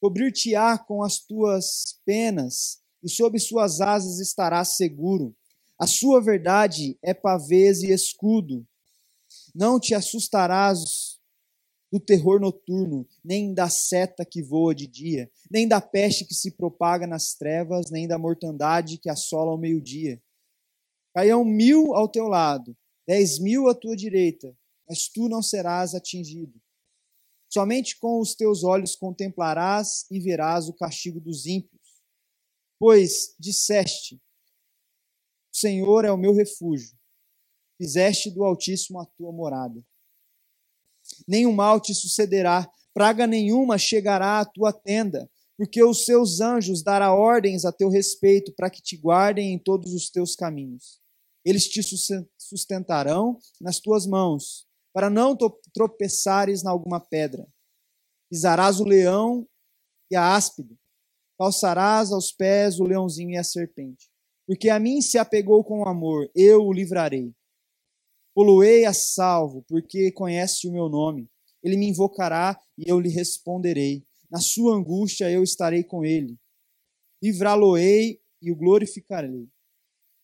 Cobrir-te-á 0.00 0.78
com 0.78 1.02
as 1.02 1.20
tuas 1.20 2.00
penas, 2.04 2.80
e 3.02 3.08
sob 3.08 3.38
suas 3.38 3.80
asas 3.80 4.18
estarás 4.18 4.76
seguro. 4.76 5.34
A 5.78 5.86
sua 5.86 6.20
verdade 6.20 6.98
é 7.02 7.14
pavês 7.14 7.82
e 7.82 7.92
escudo. 7.92 8.66
Não 9.54 9.78
te 9.78 9.94
assustarás 9.94 11.15
do 11.96 12.00
terror 12.00 12.38
noturno, 12.38 13.08
nem 13.24 13.54
da 13.54 13.70
seta 13.70 14.22
que 14.22 14.42
voa 14.42 14.74
de 14.74 14.86
dia, 14.86 15.30
nem 15.50 15.66
da 15.66 15.80
peste 15.80 16.26
que 16.26 16.34
se 16.34 16.50
propaga 16.50 17.06
nas 17.06 17.32
trevas, 17.32 17.90
nem 17.90 18.06
da 18.06 18.18
mortandade 18.18 18.98
que 18.98 19.08
assola 19.08 19.50
ao 19.50 19.58
meio-dia. 19.58 20.22
Caiam 21.14 21.42
mil 21.42 21.94
ao 21.94 22.06
teu 22.06 22.28
lado, 22.28 22.76
dez 23.08 23.38
mil 23.38 23.68
à 23.70 23.74
tua 23.74 23.96
direita, 23.96 24.54
mas 24.86 25.08
tu 25.08 25.26
não 25.26 25.42
serás 25.42 25.94
atingido. 25.94 26.60
Somente 27.50 27.98
com 27.98 28.20
os 28.20 28.34
teus 28.34 28.62
olhos 28.62 28.94
contemplarás 28.94 30.04
e 30.10 30.20
verás 30.20 30.68
o 30.68 30.74
castigo 30.74 31.18
dos 31.18 31.46
ímpios. 31.46 32.02
Pois 32.78 33.34
disseste: 33.38 34.16
O 35.50 35.56
Senhor 35.56 36.04
é 36.04 36.12
o 36.12 36.18
meu 36.18 36.34
refúgio, 36.34 36.94
fizeste 37.78 38.30
do 38.30 38.44
Altíssimo 38.44 39.00
a 39.00 39.06
tua 39.06 39.32
morada. 39.32 39.82
Nenhum 41.26 41.52
mal 41.52 41.80
te 41.80 41.94
sucederá, 41.94 42.68
praga 42.94 43.26
nenhuma 43.26 43.78
chegará 43.78 44.40
à 44.40 44.44
tua 44.44 44.72
tenda, 44.72 45.28
porque 45.56 45.82
os 45.82 46.04
seus 46.04 46.40
anjos 46.40 46.82
dará 46.82 47.14
ordens 47.14 47.64
a 47.64 47.72
teu 47.72 47.88
respeito 47.88 48.52
para 48.54 48.70
que 48.70 48.82
te 48.82 48.96
guardem 48.96 49.52
em 49.52 49.58
todos 49.58 49.94
os 49.94 50.10
teus 50.10 50.34
caminhos. 50.34 51.00
Eles 51.44 51.68
te 51.68 51.80
sustentarão 52.36 53.38
nas 53.60 53.78
tuas 53.78 54.06
mãos, 54.06 54.66
para 54.92 55.08
não 55.08 55.36
tropeçares 55.72 56.62
na 56.62 56.70
alguma 56.70 56.98
pedra. 56.98 57.46
Pisarás 58.30 58.80
o 58.80 58.84
leão 58.84 59.46
e 60.10 60.16
a 60.16 60.34
áspide, 60.34 60.76
calçarás 61.38 62.12
aos 62.12 62.32
pés 62.32 62.80
o 62.80 62.84
leãozinho 62.84 63.30
e 63.30 63.36
a 63.36 63.44
serpente. 63.44 64.10
Porque 64.46 64.70
a 64.70 64.78
mim 64.78 65.02
se 65.02 65.18
apegou 65.18 65.62
com 65.62 65.86
amor, 65.86 66.30
eu 66.34 66.64
o 66.64 66.72
livrarei. 66.72 67.32
Poluei 68.36 68.84
a 68.84 68.92
salvo, 68.92 69.64
porque 69.66 70.12
conhece 70.12 70.68
o 70.68 70.72
meu 70.72 70.90
nome. 70.90 71.26
Ele 71.62 71.78
me 71.78 71.88
invocará 71.88 72.60
e 72.76 72.84
eu 72.86 73.00
lhe 73.00 73.08
responderei. 73.08 74.04
Na 74.30 74.40
sua 74.40 74.76
angústia 74.76 75.30
eu 75.30 75.42
estarei 75.42 75.82
com 75.82 76.04
ele. 76.04 76.38
Livrá-lo-ei 77.22 78.20
e 78.42 78.52
o 78.52 78.56
glorificarei 78.56 79.48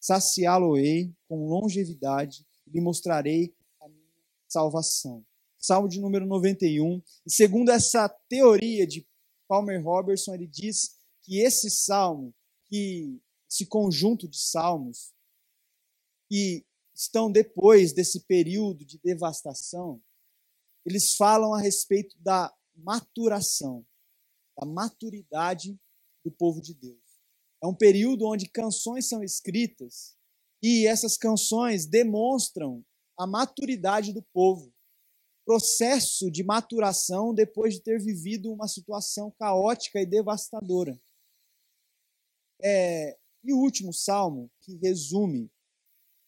saciá-lo-ei 0.03 1.15
com 1.29 1.47
longevidade 1.47 2.45
e 2.67 2.71
lhe 2.73 2.81
mostrarei 2.81 3.55
a 3.81 3.89
minha 3.89 4.03
salvação. 4.49 5.25
Salmo 5.57 5.89
de 5.89 6.01
número 6.01 6.27
91. 6.27 7.01
E 7.25 7.33
segundo 7.33 7.71
essa 7.71 8.09
teoria 8.29 8.85
de 8.85 9.07
Palmer 9.47 9.81
Robertson, 9.81 10.35
ele 10.35 10.49
diz 10.49 10.97
que 11.23 11.39
esse 11.39 11.71
salmo, 11.71 12.35
que 12.67 13.17
esse 13.49 13.65
conjunto 13.67 14.27
de 14.27 14.39
salmos 14.39 15.13
que 16.29 16.65
estão 17.03 17.31
depois 17.31 17.93
desse 17.93 18.21
período 18.21 18.85
de 18.85 18.99
devastação, 18.99 20.03
eles 20.85 21.15
falam 21.15 21.53
a 21.55 21.61
respeito 21.61 22.17
da 22.21 22.53
maturação, 22.75 23.85
da 24.59 24.67
maturidade 24.67 25.79
do 26.25 26.31
povo 26.31 26.61
de 26.61 26.75
Deus. 26.75 27.01
É 27.63 27.67
um 27.67 27.75
período 27.75 28.27
onde 28.27 28.49
canções 28.49 29.09
são 29.09 29.23
escritas 29.23 30.17
e 30.63 30.87
essas 30.87 31.17
canções 31.17 31.87
demonstram 31.87 32.85
a 33.19 33.27
maturidade 33.27 34.13
do 34.13 34.23
povo. 34.33 34.73
Processo 35.45 36.31
de 36.31 36.45
maturação 36.45 37.35
depois 37.35 37.75
de 37.75 37.83
ter 37.83 38.01
vivido 38.01 38.53
uma 38.53 38.69
situação 38.69 39.31
caótica 39.39 40.01
e 40.01 40.07
devastadora. 40.07 41.01
É, 42.63 43.19
e 43.43 43.53
o 43.53 43.59
último 43.59 43.93
salmo, 43.93 44.49
que 44.61 44.77
resume 44.77 45.51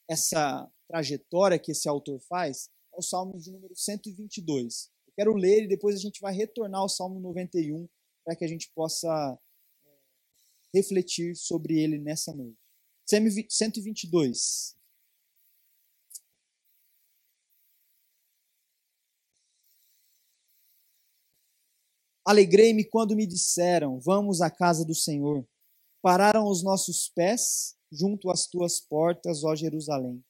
essa 0.09 0.71
trajetória 0.89 1.59
que 1.59 1.73
esse 1.73 1.89
autor 1.89 2.21
faz, 2.21 2.69
é 2.93 2.99
o 2.99 3.03
salmo 3.03 3.39
de 3.39 3.51
número 3.51 3.75
122. 3.75 4.91
Eu 5.07 5.13
quero 5.17 5.35
ler 5.35 5.65
e 5.65 5.69
depois 5.69 5.97
a 5.97 6.01
gente 6.01 6.21
vai 6.21 6.35
retornar 6.35 6.81
ao 6.81 6.89
salmo 6.89 7.21
91 7.21 7.89
para 8.25 8.37
que 8.37 8.45
a 8.45 8.49
gente 8.49 8.71
possa 8.75 9.39
refletir 10.73 11.37
sobre 11.37 11.79
ele 11.79 11.99
nessa 11.99 12.35
noite. 12.35 12.59
122. 13.07 14.75
Alegrei-me 22.27 22.85
quando 22.85 23.15
me 23.15 23.27
disseram: 23.27 24.01
Vamos 24.01 24.41
à 24.41 24.51
casa 24.51 24.85
do 24.85 24.95
Senhor. 24.95 25.47
Pararam 26.03 26.47
os 26.49 26.63
nossos 26.63 27.09
pés 27.09 27.77
junto 27.95 28.31
às 28.31 28.47
tuas 28.47 28.81
portas, 28.81 29.45
ó 29.45 29.55
Jerusalém. 29.55 30.23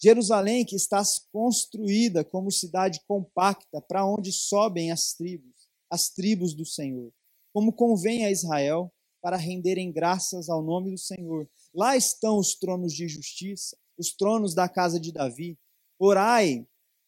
Jerusalém 0.00 0.64
que 0.64 0.76
estás 0.76 1.18
construída 1.32 2.24
como 2.24 2.52
cidade 2.52 3.00
compacta, 3.06 3.80
para 3.82 4.06
onde 4.06 4.32
sobem 4.32 4.92
as 4.92 5.12
tribos, 5.12 5.68
as 5.90 6.08
tribos 6.08 6.54
do 6.54 6.64
Senhor. 6.64 7.12
Como 7.52 7.72
convém 7.72 8.24
a 8.24 8.30
Israel, 8.30 8.92
para 9.20 9.36
renderem 9.36 9.90
graças 9.90 10.48
ao 10.48 10.62
nome 10.62 10.92
do 10.92 10.98
Senhor. 10.98 11.48
Lá 11.74 11.96
estão 11.96 12.38
os 12.38 12.54
tronos 12.54 12.94
de 12.94 13.08
justiça, 13.08 13.76
os 13.98 14.14
tronos 14.14 14.54
da 14.54 14.68
casa 14.68 15.00
de 15.00 15.12
Davi. 15.12 15.58
Orai 15.98 16.66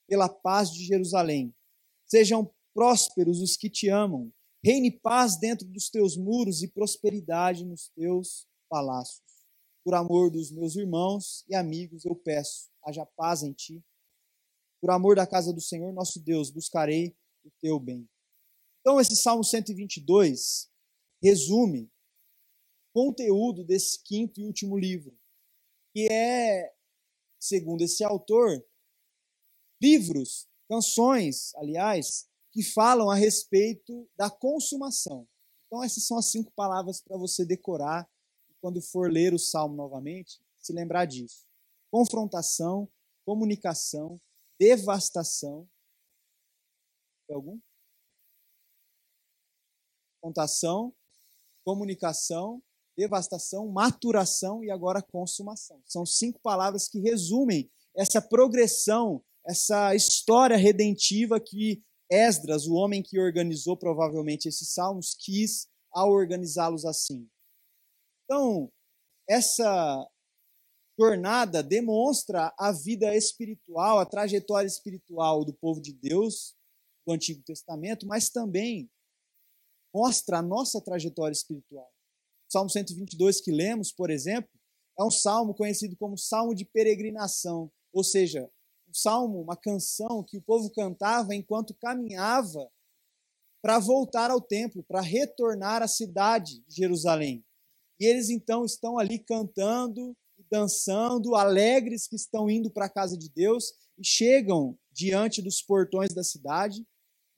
pela 0.08 0.28
paz 0.28 0.72
de 0.72 0.84
Jerusalém. 0.84 1.54
Sejam 2.06 2.50
prósperos 2.74 3.40
os 3.40 3.56
que 3.56 3.70
te 3.70 3.88
amam. 3.88 4.32
Reine 4.62 4.90
paz 4.90 5.38
dentro 5.38 5.66
dos 5.68 5.88
teus 5.88 6.16
muros 6.16 6.62
e 6.62 6.68
prosperidade 6.68 7.64
nos 7.64 7.88
teus 7.94 8.46
palácios. 8.68 9.29
Por 9.82 9.94
amor 9.94 10.30
dos 10.30 10.50
meus 10.50 10.76
irmãos 10.76 11.44
e 11.48 11.54
amigos, 11.54 12.04
eu 12.04 12.14
peço, 12.14 12.70
haja 12.84 13.06
paz 13.16 13.42
em 13.42 13.52
ti. 13.52 13.82
Por 14.80 14.90
amor 14.90 15.16
da 15.16 15.26
casa 15.26 15.52
do 15.52 15.60
Senhor, 15.60 15.92
nosso 15.92 16.20
Deus, 16.20 16.50
buscarei 16.50 17.16
o 17.44 17.50
teu 17.60 17.78
bem. 17.78 18.08
Então, 18.80 19.00
esse 19.00 19.16
Salmo 19.16 19.44
122 19.44 20.70
resume 21.22 21.90
conteúdo 22.92 23.64
desse 23.64 24.02
quinto 24.02 24.40
e 24.40 24.44
último 24.44 24.76
livro, 24.76 25.16
que 25.94 26.08
é, 26.10 26.74
segundo 27.38 27.82
esse 27.82 28.02
autor, 28.02 28.64
livros, 29.80 30.48
canções, 30.68 31.54
aliás, 31.56 32.28
que 32.52 32.62
falam 32.62 33.10
a 33.10 33.14
respeito 33.14 34.08
da 34.16 34.30
consumação. 34.30 35.28
Então, 35.66 35.84
essas 35.84 36.04
são 36.04 36.18
as 36.18 36.30
cinco 36.30 36.52
palavras 36.52 37.00
para 37.00 37.16
você 37.16 37.44
decorar 37.44 38.09
quando 38.60 38.80
for 38.80 39.10
ler 39.10 39.32
o 39.34 39.38
salmo 39.38 39.74
novamente, 39.74 40.40
se 40.58 40.72
lembrar 40.72 41.06
disso: 41.06 41.46
confrontação, 41.90 42.88
comunicação, 43.24 44.20
devastação. 44.58 45.68
Tem 47.26 47.34
algum? 47.34 47.58
Confrontação, 50.20 50.94
comunicação, 51.64 52.62
devastação, 52.96 53.68
maturação 53.68 54.62
e 54.62 54.70
agora 54.70 55.02
consumação. 55.02 55.82
São 55.86 56.04
cinco 56.04 56.38
palavras 56.40 56.88
que 56.88 57.00
resumem 57.00 57.70
essa 57.96 58.20
progressão, 58.20 59.24
essa 59.46 59.94
história 59.94 60.56
redentiva 60.56 61.40
que 61.40 61.82
Esdras, 62.10 62.66
o 62.66 62.74
homem 62.74 63.02
que 63.02 63.20
organizou 63.20 63.76
provavelmente 63.76 64.48
esses 64.48 64.72
salmos, 64.72 65.14
quis 65.14 65.68
ao 65.92 66.10
organizá-los 66.10 66.84
assim. 66.84 67.28
Então, 68.32 68.70
essa 69.28 70.08
jornada 70.96 71.64
demonstra 71.64 72.54
a 72.56 72.70
vida 72.70 73.12
espiritual, 73.16 73.98
a 73.98 74.06
trajetória 74.06 74.68
espiritual 74.68 75.44
do 75.44 75.52
povo 75.52 75.80
de 75.80 75.92
Deus 75.92 76.54
do 77.04 77.12
Antigo 77.12 77.42
Testamento, 77.42 78.06
mas 78.06 78.30
também 78.30 78.88
mostra 79.92 80.38
a 80.38 80.42
nossa 80.42 80.80
trajetória 80.80 81.32
espiritual. 81.32 81.92
Salmo 82.48 82.70
122 82.70 83.40
que 83.40 83.50
lemos, 83.50 83.90
por 83.90 84.10
exemplo, 84.10 84.48
é 84.96 85.02
um 85.02 85.10
salmo 85.10 85.52
conhecido 85.52 85.96
como 85.96 86.16
salmo 86.16 86.54
de 86.54 86.64
peregrinação, 86.64 87.68
ou 87.92 88.04
seja, 88.04 88.48
um 88.88 88.94
salmo, 88.94 89.42
uma 89.42 89.56
canção 89.56 90.22
que 90.22 90.36
o 90.36 90.42
povo 90.42 90.70
cantava 90.70 91.34
enquanto 91.34 91.74
caminhava 91.74 92.70
para 93.60 93.80
voltar 93.80 94.30
ao 94.30 94.40
templo, 94.40 94.84
para 94.84 95.00
retornar 95.00 95.82
à 95.82 95.88
cidade 95.88 96.60
de 96.68 96.76
Jerusalém. 96.76 97.44
E 98.00 98.06
eles 98.06 98.30
então 98.30 98.64
estão 98.64 98.98
ali 98.98 99.18
cantando 99.18 100.16
dançando, 100.50 101.36
alegres 101.36 102.08
que 102.08 102.16
estão 102.16 102.50
indo 102.50 102.70
para 102.70 102.86
a 102.86 102.90
casa 102.90 103.16
de 103.16 103.30
Deus 103.30 103.72
e 103.96 104.04
chegam 104.04 104.76
diante 104.90 105.40
dos 105.40 105.62
portões 105.62 106.12
da 106.12 106.24
cidade, 106.24 106.84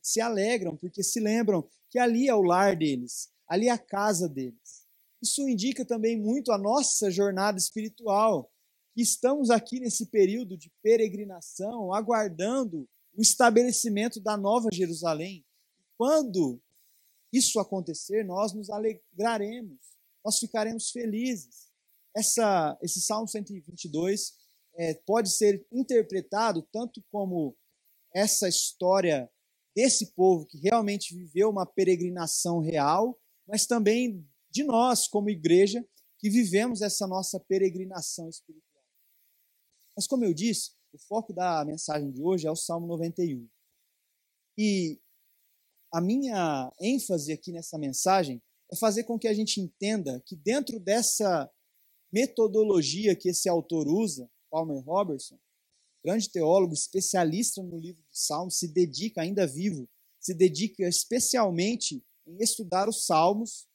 se 0.01 0.21
alegram 0.21 0.77
porque 0.77 1.03
se 1.03 1.21
lembram 1.21 1.69
que 1.91 1.99
ali 1.99 2.29
é 2.29 2.35
o 2.35 2.43
lar 2.43 2.75
deles, 2.75 3.31
ali 3.47 3.69
é 3.69 3.71
a 3.71 3.79
casa 3.79 4.29
deles. 4.29 4.87
Isso 5.21 5.47
indica 5.47 5.85
também 5.85 6.19
muito 6.19 6.51
a 6.51 6.59
nossa 6.59 7.11
jornada 7.11 7.59
espiritual, 7.59 8.51
estamos 8.97 9.51
aqui 9.51 9.79
nesse 9.79 10.07
período 10.07 10.57
de 10.57 10.73
peregrinação, 10.83 11.93
aguardando 11.93 12.89
o 13.15 13.21
estabelecimento 13.21 14.21
da 14.21 14.37
Nova 14.37 14.69
Jerusalém. 14.73 15.45
Quando 15.97 16.61
isso 17.33 17.61
acontecer, 17.61 18.25
nós 18.25 18.53
nos 18.53 18.69
alegraremos, 18.69 19.92
nós 20.25 20.39
ficaremos 20.39 20.91
felizes. 20.91 21.71
Essa, 22.15 22.79
esse 22.83 23.01
Salmo 23.01 23.27
122 23.27 24.35
é, 24.77 24.95
pode 25.07 25.31
ser 25.31 25.67
interpretado 25.73 26.63
tanto 26.73 27.03
como 27.11 27.57
essa 28.15 28.49
história 28.49 29.31
desse 29.75 30.13
povo 30.13 30.47
que 30.47 30.59
realmente 30.59 31.15
viveu 31.15 31.49
uma 31.49 31.67
peregrinação 31.67 32.61
real, 32.61 33.19
mas 33.47 33.67
também 33.67 34.27
de 34.51 34.63
nós, 34.65 35.09
como 35.09 35.31
igreja, 35.31 35.85
que 36.19 36.29
vivemos 36.29 36.83
essa 36.83 37.07
nossa 37.07 37.41
peregrinação 37.41 38.29
espiritual. 38.29 38.85
Mas, 39.97 40.07
como 40.07 40.25
eu 40.25 40.35
disse, 40.35 40.73
o 40.93 40.99
foco 40.99 41.33
da 41.33 41.65
mensagem 41.65 42.11
de 42.11 42.23
hoje 42.23 42.47
é 42.47 42.51
o 42.51 42.57
Salmo 42.57 42.87
91. 42.87 43.49
E 44.59 45.01
a 45.93 46.01
minha 46.01 46.73
ênfase 46.81 47.33
aqui 47.33 47.51
nessa 47.51 47.79
mensagem 47.79 48.43
é 48.73 48.77
fazer 48.77 49.05
com 49.05 49.19
que 49.19 49.29
a 49.29 49.35
gente 49.35 49.61
entenda 49.61 50.21
que 50.25 50.35
dentro 50.35 50.81
dessa 50.81 51.51
metodologia 52.11 53.15
que 53.15 53.29
esse 53.29 53.49
autor 53.49 53.87
usa, 53.87 54.31
Palmer 54.51 54.83
Robertson, 54.83 55.39
grande 56.03 56.31
teólogo, 56.31 56.73
especialista 56.73 57.63
no 57.63 57.79
livro 57.79 58.03
de 58.11 58.19
Salmos, 58.19 58.59
se 58.59 58.69
dedica, 58.69 59.21
ainda 59.21 59.47
vivo, 59.47 59.89
se 60.19 60.35
dedica 60.35 60.89
especialmente 60.89 62.03
em 62.27 62.43
estudar 62.43 62.89
os 62.89 63.05
Salmos, 63.05 63.69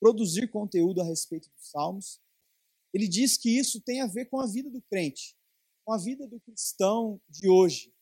produzir 0.00 0.48
conteúdo 0.50 1.00
a 1.00 1.04
respeito 1.04 1.48
dos 1.50 1.70
Salmos. 1.70 2.20
Ele 2.92 3.06
diz 3.06 3.38
que 3.38 3.56
isso 3.56 3.80
tem 3.80 4.00
a 4.00 4.06
ver 4.06 4.26
com 4.26 4.40
a 4.40 4.46
vida 4.46 4.68
do 4.68 4.82
crente, 4.82 5.36
com 5.84 5.92
a 5.92 5.98
vida 5.98 6.26
do 6.26 6.40
cristão 6.40 7.20
de 7.28 7.48
hoje. 7.48 7.92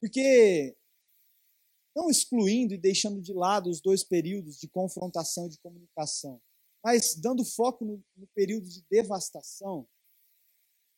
Porque, 0.00 0.76
não 1.94 2.08
excluindo 2.10 2.74
e 2.74 2.78
deixando 2.78 3.20
de 3.20 3.32
lado 3.32 3.68
os 3.68 3.80
dois 3.80 4.02
períodos 4.02 4.58
de 4.58 4.68
confrontação 4.68 5.46
e 5.46 5.50
de 5.50 5.58
comunicação, 5.58 6.40
mas 6.84 7.14
dando 7.14 7.44
foco 7.44 7.84
no, 7.84 8.02
no 8.16 8.26
período 8.34 8.68
de 8.68 8.84
devastação, 8.90 9.86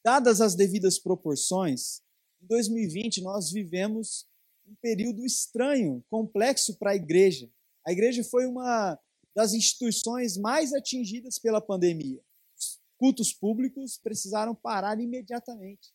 dadas 0.04 0.40
as 0.40 0.54
devidas 0.54 0.98
proporções, 0.98 2.00
em 2.42 2.46
2020 2.46 3.22
nós 3.22 3.50
vivemos 3.50 4.26
um 4.66 4.74
período 4.76 5.24
estranho, 5.24 6.04
complexo 6.08 6.76
para 6.76 6.92
a 6.92 6.96
igreja. 6.96 7.50
A 7.86 7.92
igreja 7.92 8.24
foi 8.24 8.46
uma 8.46 8.98
das 9.34 9.52
instituições 9.52 10.36
mais 10.36 10.72
atingidas 10.72 11.38
pela 11.38 11.60
pandemia. 11.60 12.22
Os 12.56 12.80
cultos 12.96 13.32
públicos 13.32 13.98
precisaram 13.98 14.54
parar 14.54 15.00
imediatamente. 15.00 15.92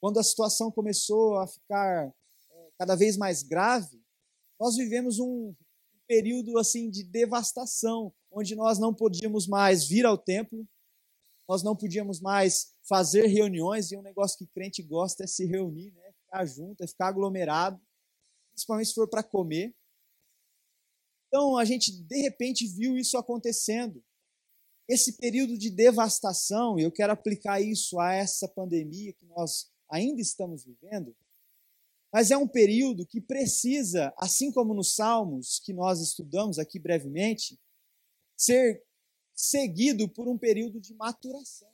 Quando 0.00 0.18
a 0.18 0.22
situação 0.22 0.70
começou 0.70 1.38
a 1.38 1.46
ficar 1.46 2.08
é, 2.08 2.70
cada 2.78 2.94
vez 2.94 3.16
mais 3.16 3.42
grave, 3.42 4.01
nós 4.62 4.76
vivemos 4.76 5.18
um 5.18 5.52
período 6.06 6.56
assim 6.56 6.88
de 6.88 7.02
devastação, 7.02 8.14
onde 8.30 8.54
nós 8.54 8.78
não 8.78 8.94
podíamos 8.94 9.48
mais 9.48 9.88
vir 9.88 10.06
ao 10.06 10.16
templo, 10.16 10.64
nós 11.48 11.64
não 11.64 11.74
podíamos 11.74 12.20
mais 12.20 12.72
fazer 12.84 13.26
reuniões, 13.26 13.90
e 13.90 13.96
um 13.96 14.02
negócio 14.02 14.38
que 14.38 14.46
crente 14.46 14.80
gosta 14.80 15.24
é 15.24 15.26
se 15.26 15.44
reunir, 15.46 15.90
né? 15.90 16.12
ficar 16.12 16.46
junto, 16.46 16.84
é 16.84 16.86
ficar 16.86 17.08
aglomerado, 17.08 17.80
principalmente 18.52 18.86
se 18.86 18.94
for 18.94 19.08
para 19.08 19.24
comer. 19.24 19.74
Então 21.26 21.58
a 21.58 21.64
gente 21.64 21.90
de 21.90 22.20
repente 22.20 22.64
viu 22.68 22.96
isso 22.96 23.18
acontecendo. 23.18 24.00
Esse 24.88 25.16
período 25.16 25.58
de 25.58 25.70
devastação, 25.70 26.78
eu 26.78 26.92
quero 26.92 27.12
aplicar 27.12 27.60
isso 27.60 27.98
a 27.98 28.14
essa 28.14 28.46
pandemia 28.46 29.12
que 29.12 29.26
nós 29.26 29.72
ainda 29.90 30.20
estamos 30.20 30.64
vivendo, 30.64 31.16
mas 32.12 32.30
é 32.30 32.36
um 32.36 32.46
período 32.46 33.06
que 33.06 33.20
precisa, 33.20 34.12
assim 34.18 34.52
como 34.52 34.74
nos 34.74 34.94
Salmos 34.94 35.58
que 35.58 35.72
nós 35.72 36.00
estudamos 36.00 36.58
aqui 36.58 36.78
brevemente, 36.78 37.58
ser 38.36 38.84
seguido 39.34 40.08
por 40.08 40.28
um 40.28 40.36
período 40.36 40.78
de 40.78 40.94
maturação. 40.94 41.72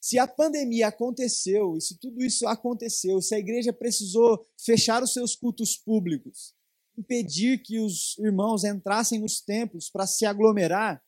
Se 0.00 0.18
a 0.18 0.28
pandemia 0.28 0.86
aconteceu, 0.86 1.76
e 1.76 1.80
se 1.80 1.98
tudo 1.98 2.22
isso 2.22 2.46
aconteceu, 2.46 3.20
se 3.20 3.34
a 3.34 3.38
igreja 3.38 3.72
precisou 3.72 4.46
fechar 4.56 5.02
os 5.02 5.12
seus 5.12 5.34
cultos 5.34 5.76
públicos, 5.76 6.54
impedir 6.96 7.60
que 7.62 7.80
os 7.80 8.16
irmãos 8.18 8.62
entrassem 8.62 9.20
nos 9.20 9.40
templos 9.40 9.90
para 9.90 10.06
se 10.06 10.24
aglomerar, 10.24 11.04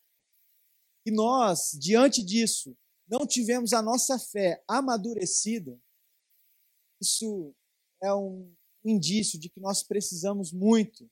e 1.06 1.12
nós, 1.12 1.70
diante 1.80 2.24
disso, 2.24 2.76
não 3.08 3.24
tivemos 3.26 3.72
a 3.72 3.80
nossa 3.80 4.18
fé 4.18 4.62
amadurecida, 4.68 5.80
isso 7.00 7.54
é 8.02 8.14
um 8.14 8.50
indício 8.84 9.38
de 9.38 9.48
que 9.48 9.60
nós 9.60 9.82
precisamos 9.82 10.52
muito 10.52 11.08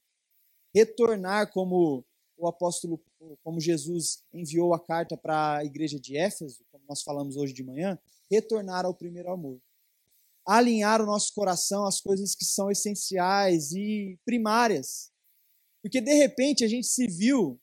retornar 0.75 1.53
como 1.53 2.05
o 2.37 2.47
apóstolo, 2.47 3.03
como 3.43 3.61
Jesus 3.61 4.23
enviou 4.33 4.73
a 4.73 4.81
carta 4.81 5.17
para 5.17 5.59
a 5.59 5.65
igreja 5.65 5.99
de 5.99 6.17
Éfeso, 6.17 6.65
como 6.71 6.85
nós 6.89 7.03
falamos 7.03 7.37
hoje 7.37 7.53
de 7.53 7.65
manhã, 7.65 7.99
retornar 8.31 8.85
ao 8.85 8.95
primeiro 8.95 9.31
amor. 9.31 9.61
Alinhar 10.47 11.03
o 11.03 11.07
nosso 11.07 11.35
coração 11.35 11.85
às 11.85 12.01
coisas 12.01 12.35
que 12.35 12.45
são 12.45 12.71
essenciais 12.71 13.73
e 13.73 14.19
primárias. 14.25 15.13
Porque 15.83 16.01
de 16.01 16.15
repente 16.15 16.65
a 16.65 16.69
gente 16.69 16.87
se 16.87 17.07
viu, 17.07 17.61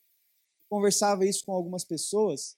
conversava 0.69 1.25
isso 1.25 1.45
com 1.45 1.53
algumas 1.53 1.83
pessoas, 1.83 2.57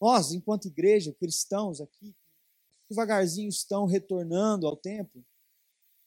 nós, 0.00 0.32
enquanto 0.32 0.66
igreja, 0.66 1.12
cristãos 1.12 1.80
aqui, 1.80 2.14
devagarzinho 2.88 3.48
estão 3.48 3.86
retornando 3.86 4.66
ao 4.66 4.76
templo, 4.76 5.24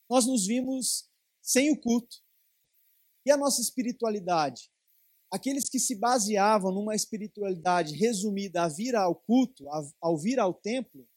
nós 0.09 0.25
nos 0.25 0.45
vimos 0.45 1.09
sem 1.41 1.71
o 1.71 1.79
culto. 1.79 2.17
E 3.25 3.31
a 3.31 3.37
nossa 3.37 3.61
espiritualidade? 3.61 4.69
aqueles 5.35 5.67
que 5.69 5.79
se 5.79 5.95
baseavam 5.95 6.71
numa 6.71 6.95
espiritualidade 6.95 7.95
resumida 7.95 8.63
a 8.63 8.67
vir 8.67 8.95
ao 8.95 9.15
culto, 9.15 9.65
ao 10.01 10.17
vir 10.17 10.39
ao 10.39 10.53
templo, 10.53 11.07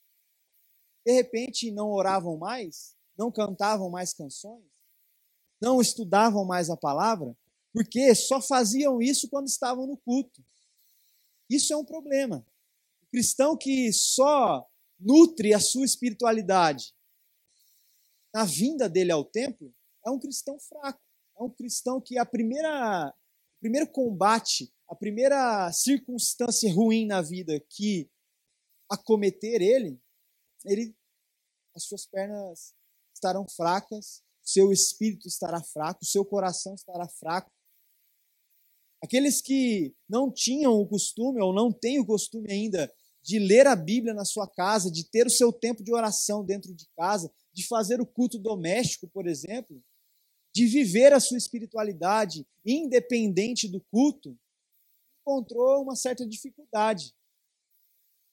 de 1.06 1.12
repente 1.12 1.70
não 1.70 1.90
oravam 1.90 2.36
mais, 2.36 2.96
não 3.16 3.30
cantavam 3.30 3.88
mais 3.90 4.12
canções, 4.12 4.66
não 5.60 5.80
estudavam 5.80 6.44
mais 6.44 6.68
a 6.68 6.76
palavra, 6.76 7.36
porque 7.72 8.14
só 8.14 8.40
faziam 8.40 9.00
isso 9.00 9.28
quando 9.28 9.46
estavam 9.46 9.86
no 9.86 9.96
culto. 9.96 10.44
Isso 11.48 11.72
é 11.72 11.76
um 11.76 11.84
problema. 11.84 12.44
O 13.02 13.06
cristão 13.06 13.56
que 13.56 13.92
só 13.92 14.66
nutre 14.98 15.54
a 15.54 15.60
sua 15.60 15.84
espiritualidade 15.84 16.92
na 18.34 18.44
vinda 18.44 18.88
dele 18.88 19.12
ao 19.12 19.24
templo 19.24 19.74
é 20.06 20.10
um 20.10 20.18
cristão 20.18 20.58
fraco. 20.58 21.00
É 21.38 21.42
um 21.42 21.50
cristão 21.50 22.00
que 22.00 22.18
a 22.18 22.26
primeira 22.26 23.08
o 23.08 23.60
primeiro 23.60 23.90
combate, 23.90 24.72
a 24.88 24.94
primeira 24.94 25.70
circunstância 25.72 26.72
ruim 26.72 27.06
na 27.06 27.20
vida 27.20 27.60
que 27.70 28.08
acometer 28.88 29.60
ele, 29.60 30.00
ele 30.64 30.96
as 31.74 31.84
suas 31.84 32.06
pernas 32.06 32.74
estarão 33.14 33.46
fracas, 33.48 34.22
seu 34.42 34.72
espírito 34.72 35.28
estará 35.28 35.62
fraco, 35.62 36.04
seu 36.04 36.24
coração 36.24 36.74
estará 36.74 37.08
fraco. 37.08 37.50
Aqueles 39.02 39.40
que 39.40 39.94
não 40.08 40.32
tinham 40.32 40.72
o 40.72 40.88
costume 40.88 41.40
ou 41.40 41.52
não 41.52 41.72
têm 41.72 42.00
o 42.00 42.06
costume 42.06 42.50
ainda 42.50 42.92
de 43.22 43.38
ler 43.38 43.66
a 43.66 43.76
Bíblia 43.76 44.14
na 44.14 44.24
sua 44.24 44.48
casa, 44.48 44.90
de 44.90 45.08
ter 45.08 45.26
o 45.26 45.30
seu 45.30 45.52
tempo 45.52 45.84
de 45.84 45.92
oração 45.92 46.44
dentro 46.44 46.74
de 46.74 46.88
casa, 46.96 47.30
de 47.58 47.66
fazer 47.66 48.00
o 48.00 48.06
culto 48.06 48.38
doméstico, 48.38 49.08
por 49.08 49.26
exemplo, 49.26 49.82
de 50.54 50.64
viver 50.64 51.12
a 51.12 51.18
sua 51.18 51.36
espiritualidade 51.36 52.46
independente 52.64 53.66
do 53.68 53.80
culto, 53.90 54.38
encontrou 55.20 55.82
uma 55.82 55.96
certa 55.96 56.24
dificuldade. 56.24 57.12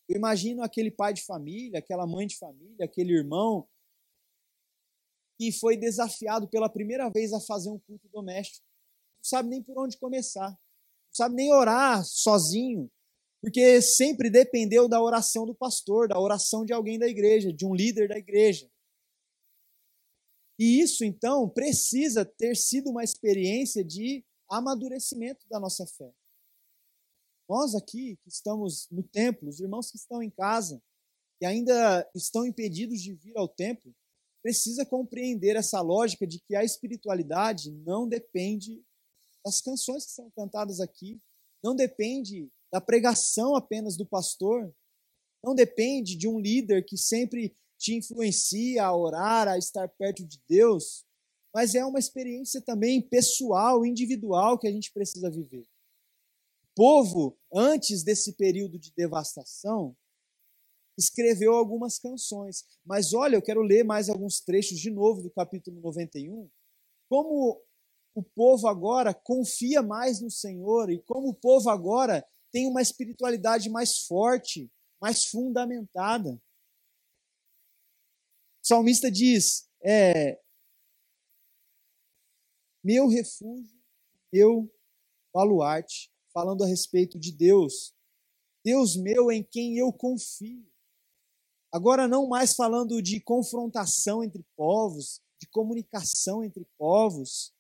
Eu 0.08 0.18
imagino 0.18 0.62
aquele 0.62 0.92
pai 0.92 1.12
de 1.12 1.24
família, 1.24 1.80
aquela 1.80 2.06
mãe 2.06 2.28
de 2.28 2.38
família, 2.38 2.86
aquele 2.86 3.14
irmão 3.14 3.68
que 5.40 5.52
foi 5.52 5.76
desafiado 5.76 6.48
pela 6.48 6.70
primeira 6.70 7.10
vez 7.10 7.34
a 7.34 7.42
fazer 7.42 7.72
um 7.72 7.80
culto 7.80 8.08
doméstico. 8.10 8.64
Não 9.18 9.24
sabe 9.24 9.50
nem 9.50 9.64
por 9.64 9.78
onde 9.80 9.98
começar. 9.98 10.52
Não 10.52 11.14
sabe 11.14 11.34
nem 11.34 11.52
orar 11.52 12.06
sozinho, 12.06 12.92
porque 13.42 13.82
sempre 13.82 14.30
dependeu 14.30 14.88
da 14.88 15.02
oração 15.02 15.48
do 15.48 15.56
pastor, 15.56 16.08
da 16.08 16.20
oração 16.20 16.64
de 16.64 16.72
alguém 16.72 17.00
da 17.00 17.08
igreja, 17.08 17.52
de 17.52 17.66
um 17.66 17.74
líder 17.74 18.08
da 18.08 18.18
igreja. 18.18 18.70
E 20.58 20.80
isso, 20.82 21.04
então, 21.04 21.50
precisa 21.50 22.24
ter 22.24 22.56
sido 22.56 22.90
uma 22.90 23.04
experiência 23.04 23.84
de 23.84 24.24
amadurecimento 24.50 25.46
da 25.50 25.60
nossa 25.60 25.86
fé. 25.86 26.12
Nós 27.48 27.76
aqui 27.76 28.18
que 28.24 28.30
estamos 28.30 28.88
no 28.90 29.04
templo, 29.04 29.50
os 29.50 29.60
irmãos 29.60 29.92
que 29.92 29.98
estão 29.98 30.24
em 30.24 30.30
casa, 30.30 30.82
que 31.40 31.46
ainda 31.46 32.10
estão 32.16 32.46
impedidos 32.46 33.02
de 33.02 33.14
vir 33.14 33.38
ao 33.38 33.48
templo, 33.48 33.94
precisa 34.42 34.86
compreender 34.86 35.56
essa 35.56 35.82
lógica 35.82 36.26
de 36.26 36.40
que 36.40 36.56
a 36.56 36.64
espiritualidade 36.64 37.72
não 37.72 38.08
depende 38.08 38.84
das 39.44 39.62
canções 39.62 40.06
que 40.06 40.12
são 40.12 40.32
cantadas 40.32 40.80
aqui, 40.80 41.20
não 41.64 41.76
depende 41.76 42.50
da 42.72 42.80
pregação 42.80 43.56
apenas 43.56 43.98
do 43.98 44.06
pastor, 44.06 44.74
não 45.44 45.54
depende 45.54 46.16
de 46.16 46.28
um 46.28 46.40
líder 46.40 46.84
que 46.86 46.98
sempre 46.98 47.56
te 47.86 47.94
influencia 47.94 48.84
a 48.84 48.96
orar, 48.96 49.48
a 49.48 49.60
estar 49.60 49.88
perto 49.88 50.26
de 50.26 50.42
Deus, 50.50 51.06
mas 51.54 51.76
é 51.76 51.86
uma 51.86 52.00
experiência 52.00 52.60
também 52.60 53.00
pessoal, 53.00 53.86
individual 53.86 54.58
que 54.58 54.68
a 54.68 54.72
gente 54.72 54.92
precisa 54.92 55.30
viver. 55.30 55.62
O 56.64 56.76
povo, 56.76 57.38
antes 57.54 58.04
desse 58.04 58.34
período 58.34 58.80
de 58.80 58.92
devastação, 58.98 59.96
escreveu 60.98 61.54
algumas 61.54 62.00
canções. 62.00 62.66
Mas 62.84 63.14
olha, 63.14 63.36
eu 63.36 63.42
quero 63.42 63.62
ler 63.62 63.84
mais 63.84 64.10
alguns 64.10 64.42
trechos 64.42 64.80
de 64.80 64.90
novo 64.90 65.22
do 65.22 65.30
capítulo 65.30 65.80
91. 65.80 66.50
Como 67.08 67.62
o 68.16 68.24
povo 68.24 68.68
agora 68.68 69.14
confia 69.14 69.84
mais 69.84 70.20
no 70.20 70.32
Senhor 70.32 70.90
e 70.90 71.04
como 71.04 71.30
o 71.30 71.36
povo 71.36 71.70
agora 71.70 72.26
tem 72.52 72.68
uma 72.68 72.82
espiritualidade 72.82 73.70
mais 73.70 74.00
forte, 74.00 74.72
mais 75.00 75.26
fundamentada. 75.26 76.42
O 78.66 78.68
salmista 78.68 79.12
diz: 79.12 79.70
é, 79.84 80.42
meu 82.84 83.08
refúgio, 83.08 83.80
meu 84.34 84.68
baluarte, 85.32 86.12
falando 86.34 86.64
a 86.64 86.68
respeito 86.68 87.20
de 87.20 87.32
Deus. 87.32 87.94
Deus 88.64 88.96
meu 88.96 89.32
em 89.32 89.44
quem 89.44 89.78
eu 89.78 89.94
confio. 89.94 90.66
Agora, 91.72 92.08
não 92.08 92.28
mais 92.28 92.56
falando 92.56 93.04
de 93.04 93.22
confrontação 93.22 94.24
entre 94.24 94.44
povos, 94.56 95.22
de 95.40 95.48
comunicação 95.50 96.44
entre 96.44 96.66
povos, 96.76 97.54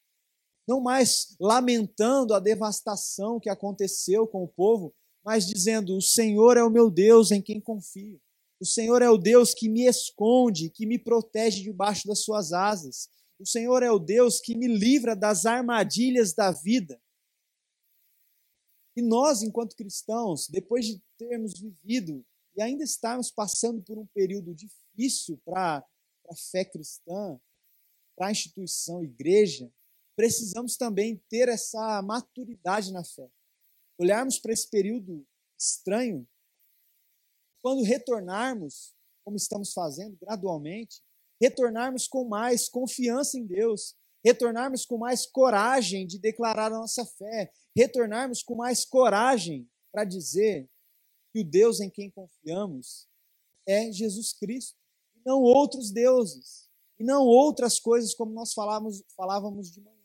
não 0.67 0.81
mais 0.81 1.35
lamentando 1.39 2.33
a 2.33 2.39
devastação 2.39 3.39
que 3.39 3.49
aconteceu 3.49 4.25
com 4.25 4.43
o 4.43 4.47
povo, 4.47 4.91
mas 5.23 5.45
dizendo: 5.45 5.95
O 5.95 6.01
Senhor 6.01 6.57
é 6.57 6.63
o 6.63 6.71
meu 6.71 6.89
Deus 6.89 7.29
em 7.29 7.43
quem 7.43 7.61
confio. 7.61 8.19
O 8.65 8.67
Senhor 8.67 9.03
é 9.03 9.09
o 9.11 9.15
Deus 9.15 9.53
que 9.53 9.69
me 9.69 9.85
esconde, 9.85 10.71
que 10.71 10.87
me 10.87 10.97
protege 10.97 11.61
debaixo 11.61 12.07
das 12.07 12.23
suas 12.23 12.51
asas. 12.51 13.07
O 13.37 13.45
Senhor 13.45 13.83
é 13.83 13.91
o 13.91 13.99
Deus 13.99 14.39
que 14.39 14.57
me 14.57 14.67
livra 14.67 15.15
das 15.15 15.45
armadilhas 15.45 16.33
da 16.33 16.51
vida. 16.51 16.99
E 18.97 19.03
nós, 19.03 19.43
enquanto 19.43 19.75
cristãos, 19.75 20.47
depois 20.49 20.87
de 20.87 20.99
termos 21.15 21.59
vivido 21.59 22.25
e 22.55 22.61
ainda 22.63 22.83
estarmos 22.83 23.29
passando 23.29 23.83
por 23.83 23.99
um 23.99 24.07
período 24.07 24.55
difícil 24.55 25.39
para 25.45 25.85
a 26.27 26.35
fé 26.35 26.65
cristã, 26.65 27.39
para 28.15 28.29
a 28.29 28.31
instituição 28.31 29.03
igreja, 29.03 29.71
precisamos 30.15 30.75
também 30.75 31.21
ter 31.29 31.49
essa 31.49 32.01
maturidade 32.01 32.91
na 32.91 33.03
fé. 33.03 33.29
Olharmos 33.99 34.39
para 34.39 34.53
esse 34.53 34.67
período 34.67 35.23
estranho, 35.55 36.27
quando 37.65 37.81
retornarmos, 37.81 38.93
como 39.23 39.35
estamos 39.35 39.73
fazendo 39.73 40.15
gradualmente, 40.21 41.01
retornarmos 41.41 42.07
com 42.07 42.23
mais 42.23 42.69
confiança 42.69 43.39
em 43.39 43.43
Deus, 43.43 43.95
retornarmos 44.23 44.85
com 44.85 44.99
mais 44.99 45.25
coragem 45.25 46.05
de 46.05 46.19
declarar 46.19 46.67
a 46.67 46.77
nossa 46.77 47.03
fé, 47.03 47.51
retornarmos 47.75 48.43
com 48.43 48.53
mais 48.53 48.85
coragem 48.85 49.67
para 49.91 50.03
dizer 50.03 50.69
que 51.33 51.39
o 51.39 51.43
Deus 51.43 51.79
em 51.79 51.89
quem 51.89 52.11
confiamos 52.11 53.07
é 53.65 53.91
Jesus 53.91 54.31
Cristo, 54.31 54.77
e 55.15 55.21
não 55.25 55.41
outros 55.41 55.89
deuses, 55.89 56.69
e 56.99 57.03
não 57.03 57.25
outras 57.25 57.79
coisas 57.79 58.13
como 58.13 58.31
nós 58.31 58.53
falávamos, 58.53 59.03
falávamos 59.17 59.71
de 59.71 59.81
manhã 59.81 59.95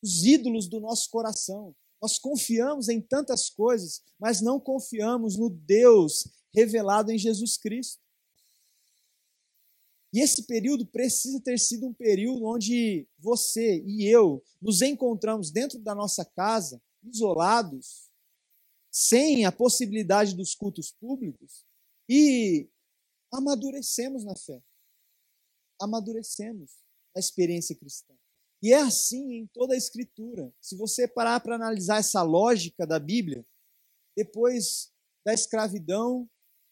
os 0.00 0.22
ídolos 0.24 0.68
do 0.68 0.78
nosso 0.78 1.10
coração. 1.10 1.74
Nós 2.00 2.18
confiamos 2.18 2.88
em 2.88 3.00
tantas 3.00 3.50
coisas, 3.50 4.00
mas 4.20 4.40
não 4.40 4.60
confiamos 4.60 5.36
no 5.36 5.50
Deus 5.50 6.28
revelado 6.56 7.12
em 7.12 7.18
Jesus 7.18 7.58
Cristo. 7.58 8.02
E 10.12 10.20
esse 10.20 10.44
período 10.44 10.86
precisa 10.86 11.38
ter 11.42 11.58
sido 11.58 11.86
um 11.86 11.92
período 11.92 12.46
onde 12.46 13.06
você 13.18 13.82
e 13.84 14.06
eu 14.06 14.42
nos 14.62 14.80
encontramos 14.80 15.50
dentro 15.50 15.78
da 15.78 15.94
nossa 15.94 16.24
casa, 16.24 16.80
isolados, 17.04 18.10
sem 18.90 19.44
a 19.44 19.52
possibilidade 19.52 20.34
dos 20.34 20.54
cultos 20.54 20.90
públicos 20.90 21.66
e 22.08 22.66
amadurecemos 23.30 24.24
na 24.24 24.34
fé. 24.34 24.62
Amadurecemos 25.78 26.70
na 27.14 27.20
experiência 27.20 27.76
cristã. 27.76 28.14
E 28.62 28.72
é 28.72 28.80
assim 28.80 29.34
em 29.34 29.46
toda 29.48 29.74
a 29.74 29.76
Escritura. 29.76 30.50
Se 30.62 30.74
você 30.74 31.06
parar 31.06 31.40
para 31.40 31.56
analisar 31.56 31.98
essa 31.98 32.22
lógica 32.22 32.86
da 32.86 32.98
Bíblia, 32.98 33.44
depois 34.16 34.90
da 35.22 35.34
escravidão 35.34 36.26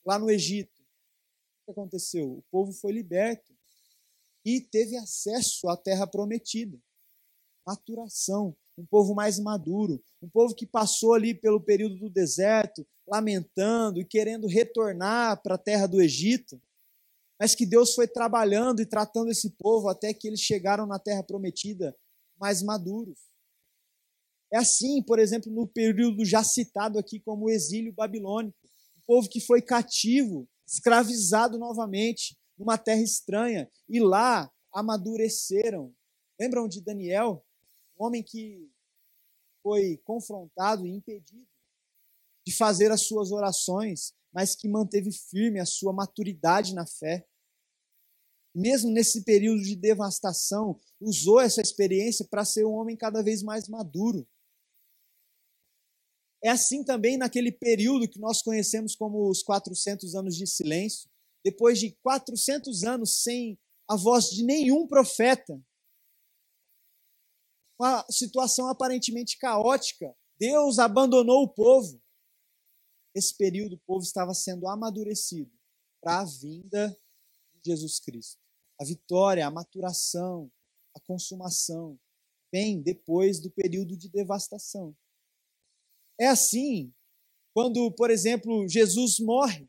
lá 0.04 0.18
no 0.18 0.30
Egito, 0.30 0.72
o 0.80 1.64
que 1.66 1.70
aconteceu? 1.72 2.30
O 2.30 2.44
povo 2.50 2.72
foi 2.72 2.92
liberto 2.92 3.52
e 4.44 4.60
teve 4.60 4.96
acesso 4.96 5.68
à 5.68 5.76
terra 5.76 6.06
prometida. 6.06 6.78
Maturação, 7.66 8.56
um 8.76 8.84
povo 8.84 9.14
mais 9.14 9.38
maduro, 9.38 10.02
um 10.22 10.28
povo 10.28 10.54
que 10.54 10.66
passou 10.66 11.14
ali 11.14 11.34
pelo 11.34 11.60
período 11.60 11.96
do 11.96 12.10
deserto, 12.10 12.86
lamentando 13.06 14.00
e 14.00 14.04
querendo 14.04 14.46
retornar 14.46 15.42
para 15.42 15.54
a 15.54 15.58
terra 15.58 15.86
do 15.86 16.00
Egito 16.00 16.60
mas 17.38 17.54
que 17.54 17.66
Deus 17.66 17.94
foi 17.94 18.06
trabalhando 18.06 18.80
e 18.80 18.86
tratando 18.86 19.30
esse 19.30 19.50
povo 19.50 19.88
até 19.88 20.14
que 20.14 20.28
eles 20.28 20.40
chegaram 20.40 20.86
na 20.86 20.98
terra 20.98 21.22
prometida 21.22 21.96
mais 22.38 22.62
maduros. 22.62 23.18
É 24.52 24.58
assim, 24.58 25.02
por 25.02 25.18
exemplo, 25.18 25.52
no 25.52 25.66
período 25.66 26.24
já 26.24 26.44
citado 26.44 26.98
aqui 26.98 27.18
como 27.18 27.46
o 27.46 27.50
exílio 27.50 27.92
babilônico, 27.92 28.63
povo 29.06 29.28
que 29.28 29.40
foi 29.40 29.62
cativo, 29.62 30.48
escravizado 30.66 31.58
novamente 31.58 32.36
numa 32.58 32.78
terra 32.78 33.02
estranha 33.02 33.70
e 33.88 34.00
lá 34.00 34.50
amadureceram. 34.72 35.94
Lembram 36.38 36.68
de 36.68 36.80
Daniel, 36.80 37.44
um 37.98 38.06
homem 38.06 38.22
que 38.22 38.70
foi 39.62 39.98
confrontado 40.04 40.86
e 40.86 40.90
impedido 40.90 41.46
de 42.46 42.54
fazer 42.54 42.90
as 42.90 43.02
suas 43.02 43.32
orações, 43.32 44.12
mas 44.32 44.54
que 44.54 44.68
manteve 44.68 45.10
firme 45.10 45.60
a 45.60 45.66
sua 45.66 45.92
maturidade 45.92 46.74
na 46.74 46.86
fé 46.86 47.26
mesmo 48.54 48.90
nesse 48.90 49.24
período 49.24 49.62
de 49.62 49.74
devastação, 49.74 50.78
usou 51.00 51.40
essa 51.40 51.60
experiência 51.60 52.24
para 52.30 52.44
ser 52.44 52.64
um 52.64 52.74
homem 52.74 52.96
cada 52.96 53.22
vez 53.22 53.42
mais 53.42 53.68
maduro. 53.68 54.26
É 56.44 56.50
assim 56.50 56.84
também 56.84 57.16
naquele 57.16 57.50
período 57.50 58.06
que 58.06 58.20
nós 58.20 58.42
conhecemos 58.42 58.94
como 58.94 59.30
os 59.30 59.42
400 59.42 60.14
anos 60.14 60.36
de 60.36 60.46
silêncio. 60.46 61.08
Depois 61.42 61.80
de 61.80 61.92
400 62.02 62.84
anos 62.84 63.22
sem 63.22 63.58
a 63.88 63.96
voz 63.96 64.28
de 64.28 64.44
nenhum 64.44 64.86
profeta, 64.86 65.58
uma 67.80 68.04
situação 68.10 68.68
aparentemente 68.68 69.38
caótica, 69.38 70.14
Deus 70.38 70.78
abandonou 70.78 71.44
o 71.44 71.48
povo. 71.48 71.98
Esse 73.14 73.34
período 73.34 73.76
o 73.76 73.80
povo 73.86 74.04
estava 74.04 74.34
sendo 74.34 74.68
amadurecido 74.68 75.50
para 76.02 76.20
a 76.20 76.24
vinda 76.24 76.90
de 77.54 77.70
Jesus 77.70 77.98
Cristo. 77.98 78.38
A 78.78 78.84
vitória, 78.84 79.46
a 79.46 79.50
maturação, 79.50 80.52
a 80.94 81.00
consumação 81.00 81.98
vem 82.52 82.82
depois 82.82 83.40
do 83.40 83.50
período 83.50 83.96
de 83.96 84.10
devastação. 84.10 84.94
É 86.18 86.26
assim 86.26 86.92
quando, 87.52 87.90
por 87.92 88.10
exemplo, 88.10 88.68
Jesus 88.68 89.20
morre 89.20 89.68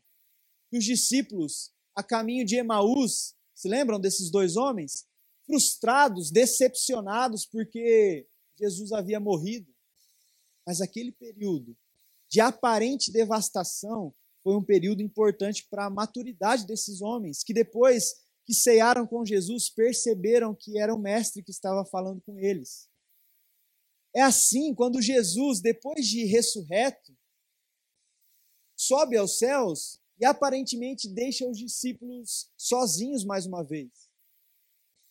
e 0.72 0.78
os 0.78 0.84
discípulos, 0.84 1.72
a 1.94 2.02
caminho 2.02 2.44
de 2.44 2.56
Emaús, 2.56 3.34
se 3.54 3.68
lembram 3.68 4.00
desses 4.00 4.30
dois 4.30 4.56
homens? 4.56 5.06
Frustrados, 5.46 6.30
decepcionados 6.30 7.46
porque 7.46 8.26
Jesus 8.58 8.92
havia 8.92 9.20
morrido. 9.20 9.72
Mas 10.66 10.80
aquele 10.80 11.12
período 11.12 11.76
de 12.28 12.40
aparente 12.40 13.12
devastação 13.12 14.12
foi 14.42 14.56
um 14.56 14.62
período 14.62 15.00
importante 15.00 15.66
para 15.70 15.86
a 15.86 15.90
maturidade 15.90 16.66
desses 16.66 17.00
homens, 17.00 17.42
que 17.44 17.54
depois 17.54 18.14
que 18.44 18.52
cearam 18.54 19.06
com 19.06 19.24
Jesus 19.24 19.70
perceberam 19.70 20.54
que 20.54 20.78
era 20.78 20.94
o 20.94 20.98
mestre 20.98 21.42
que 21.42 21.50
estava 21.50 21.84
falando 21.84 22.20
com 22.20 22.38
eles. 22.38 22.88
É 24.16 24.22
assim 24.22 24.74
quando 24.74 25.02
Jesus, 25.02 25.60
depois 25.60 26.06
de 26.06 26.24
ressurreto, 26.24 27.14
sobe 28.74 29.16
aos 29.16 29.38
céus 29.38 30.00
e 30.18 30.24
aparentemente 30.24 31.08
deixa 31.08 31.46
os 31.46 31.58
discípulos 31.58 32.50
sozinhos 32.56 33.24
mais 33.24 33.44
uma 33.44 33.62
vez. 33.62 34.08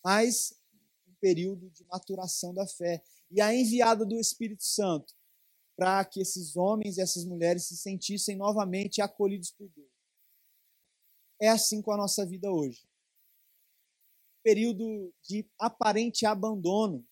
Mas 0.04 0.60
um 1.08 1.14
período 1.20 1.70
de 1.70 1.84
maturação 1.86 2.54
da 2.54 2.66
fé 2.66 3.04
e 3.30 3.42
a 3.42 3.54
enviada 3.54 4.06
do 4.06 4.20
Espírito 4.20 4.64
Santo 4.64 5.14
para 5.76 6.04
que 6.06 6.22
esses 6.22 6.56
homens 6.56 6.98
e 6.98 7.02
essas 7.02 7.26
mulheres 7.26 7.66
se 7.66 7.78
sentissem 7.78 8.36
novamente 8.36 9.02
acolhidos 9.02 9.52
por 9.52 9.70
Deus. 9.70 9.92
É 11.40 11.50
assim 11.50 11.82
com 11.82 11.92
a 11.92 11.98
nossa 11.98 12.26
vida 12.26 12.52
hoje 12.52 12.88
período 14.46 15.12
de 15.24 15.44
aparente 15.58 16.24
abandono, 16.24 17.04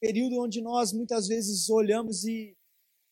período 0.00 0.40
onde 0.40 0.60
nós 0.60 0.92
muitas 0.92 1.26
vezes 1.26 1.68
olhamos 1.68 2.24
e 2.24 2.56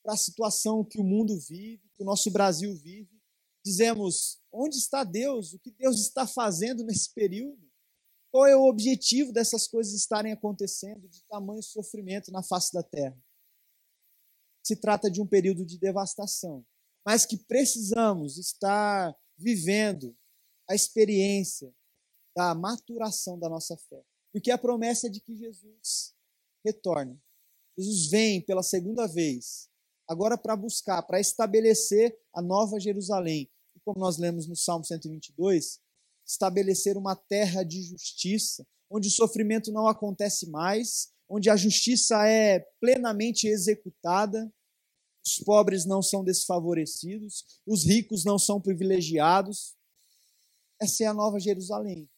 para 0.03 0.15
a 0.15 0.17
situação 0.17 0.85
que 0.85 1.01
o 1.01 1.05
mundo 1.05 1.39
vive, 1.41 1.83
que 1.95 2.03
o 2.03 2.07
nosso 2.07 2.31
Brasil 2.31 2.75
vive, 2.77 3.21
dizemos: 3.65 4.41
onde 4.53 4.77
está 4.77 5.03
Deus? 5.03 5.53
O 5.53 5.59
que 5.59 5.71
Deus 5.73 6.01
está 6.01 6.27
fazendo 6.27 6.85
nesse 6.85 7.13
período? 7.13 7.61
Qual 8.31 8.47
é 8.47 8.57
o 8.57 8.69
objetivo 8.69 9.33
dessas 9.33 9.67
coisas 9.67 9.95
estarem 9.95 10.33
acontecendo 10.33 11.09
de 11.09 11.25
tamanho 11.25 11.63
sofrimento 11.63 12.31
na 12.31 12.43
face 12.43 12.73
da 12.73 12.83
terra? 12.83 13.19
Se 14.63 14.77
trata 14.77 15.11
de 15.11 15.21
um 15.21 15.27
período 15.27 15.65
de 15.65 15.79
devastação, 15.79 16.65
mas 17.05 17.25
que 17.25 17.37
precisamos 17.37 18.37
estar 18.37 19.17
vivendo 19.39 20.17
a 20.69 20.75
experiência 20.75 21.73
da 22.37 22.55
maturação 22.55 23.39
da 23.39 23.49
nossa 23.49 23.77
fé. 23.77 24.05
Porque 24.33 24.51
a 24.51 24.59
promessa 24.59 25.07
é 25.07 25.11
de 25.11 25.21
que 25.21 25.35
Jesus 25.35 26.16
retorna. 26.67 27.17
Jesus 27.79 28.09
vem 28.09 28.41
pela 28.41 28.63
segunda 28.63 29.07
vez, 29.07 29.69
agora 30.09 30.37
para 30.37 30.57
buscar, 30.57 31.03
para 31.03 31.21
estabelecer 31.21 32.17
a 32.35 32.43
nova 32.43 32.81
Jerusalém. 32.81 33.51
E 33.77 33.81
como 33.85 34.01
nós 34.01 34.19
lemos 34.19 34.49
no 34.49 34.57
Salmo 34.57 34.85
122, 34.85 35.81
estabelecer 36.27 36.97
uma 36.97 37.15
terra 37.15 37.63
de 37.63 37.83
justiça, 37.83 38.67
onde 38.91 39.09
o 39.09 39.11
sofrimento 39.11 39.71
não 39.71 39.87
acontece 39.87 40.49
mais, 40.49 41.13
onde 41.29 41.51
a 41.51 41.57
justiça 41.57 42.27
é 42.27 42.61
plenamente 42.81 43.47
executada, 43.47 44.51
os 45.25 45.39
pobres 45.39 45.85
não 45.85 46.01
são 46.01 46.23
desfavorecidos, 46.23 47.45
os 47.67 47.85
ricos 47.85 48.25
não 48.25 48.39
são 48.39 48.61
privilegiados. 48.61 49.77
Essa 50.81 51.05
é 51.05 51.07
a 51.07 51.15
nova 51.15 51.41
Jerusalém. 51.41 52.09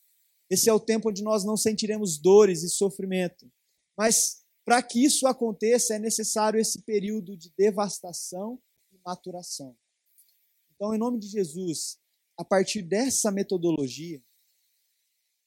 Esse 0.51 0.69
é 0.69 0.73
o 0.73 0.81
tempo 0.81 1.09
onde 1.09 1.23
nós 1.23 1.45
não 1.45 1.57
sentiremos 1.57 2.19
dores 2.19 2.63
e 2.63 2.69
sofrimento. 2.69 3.51
Mas 3.99 4.45
para 4.65 4.81
que 4.81 5.05
isso 5.05 5.27
aconteça, 5.27 5.95
é 5.95 5.99
necessário 5.99 6.61
esse 6.61 6.83
período 6.83 7.37
de 7.37 7.51
devastação 7.59 8.63
e 8.93 8.99
maturação. 9.05 9.77
Então, 10.75 10.95
em 10.95 10.99
nome 10.99 11.19
de 11.19 11.27
Jesus, 11.27 11.99
a 12.37 12.45
partir 12.45 12.83
dessa 12.83 13.33
metodologia, 13.33 14.23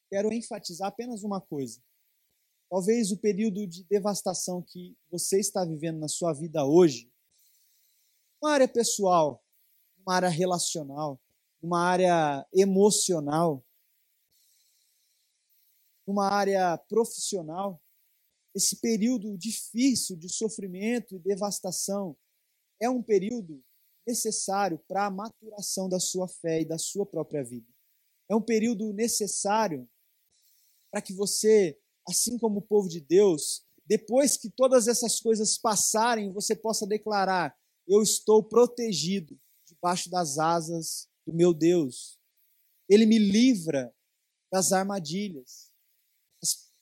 quero 0.09 0.33
enfatizar 0.33 0.89
apenas 0.89 1.23
uma 1.23 1.39
coisa. 1.39 1.81
Talvez 2.69 3.11
o 3.11 3.17
período 3.17 3.65
de 3.65 3.83
devastação 3.85 4.61
que 4.61 4.97
você 5.09 5.39
está 5.39 5.63
vivendo 5.63 5.99
na 5.99 6.09
sua 6.09 6.33
vida 6.33 6.65
hoje 6.65 7.09
uma 8.41 8.53
área 8.53 8.67
pessoal, 8.67 9.41
uma 9.99 10.15
área 10.15 10.29
relacional, 10.29 11.21
uma 11.61 11.79
área 11.79 12.45
emocional, 12.51 13.63
uma 16.07 16.27
área 16.27 16.75
profissional, 16.89 17.79
esse 18.53 18.77
período 18.77 19.37
difícil 19.37 20.15
de 20.15 20.29
sofrimento 20.29 21.15
e 21.15 21.19
devastação 21.19 22.17
é 22.79 22.89
um 22.89 23.01
período 23.01 23.63
necessário 24.05 24.79
para 24.87 25.05
a 25.05 25.11
maturação 25.11 25.87
da 25.87 25.99
sua 25.99 26.27
fé 26.27 26.61
e 26.61 26.65
da 26.65 26.77
sua 26.77 27.05
própria 27.05 27.43
vida. 27.43 27.67
É 28.29 28.35
um 28.35 28.41
período 28.41 28.91
necessário 28.93 29.87
para 30.91 31.01
que 31.01 31.13
você, 31.13 31.79
assim 32.07 32.37
como 32.37 32.59
o 32.59 32.61
povo 32.61 32.89
de 32.89 32.99
Deus, 32.99 33.65
depois 33.85 34.37
que 34.37 34.49
todas 34.49 34.87
essas 34.87 35.19
coisas 35.19 35.57
passarem, 35.57 36.31
você 36.31 36.55
possa 36.55 36.87
declarar: 36.87 37.57
eu 37.87 38.01
estou 38.01 38.43
protegido 38.43 39.39
debaixo 39.65 40.09
das 40.09 40.37
asas 40.37 41.09
do 41.25 41.33
meu 41.33 41.53
Deus. 41.53 42.19
Ele 42.89 43.05
me 43.05 43.17
livra 43.17 43.93
das 44.51 44.71
armadilhas. 44.71 45.70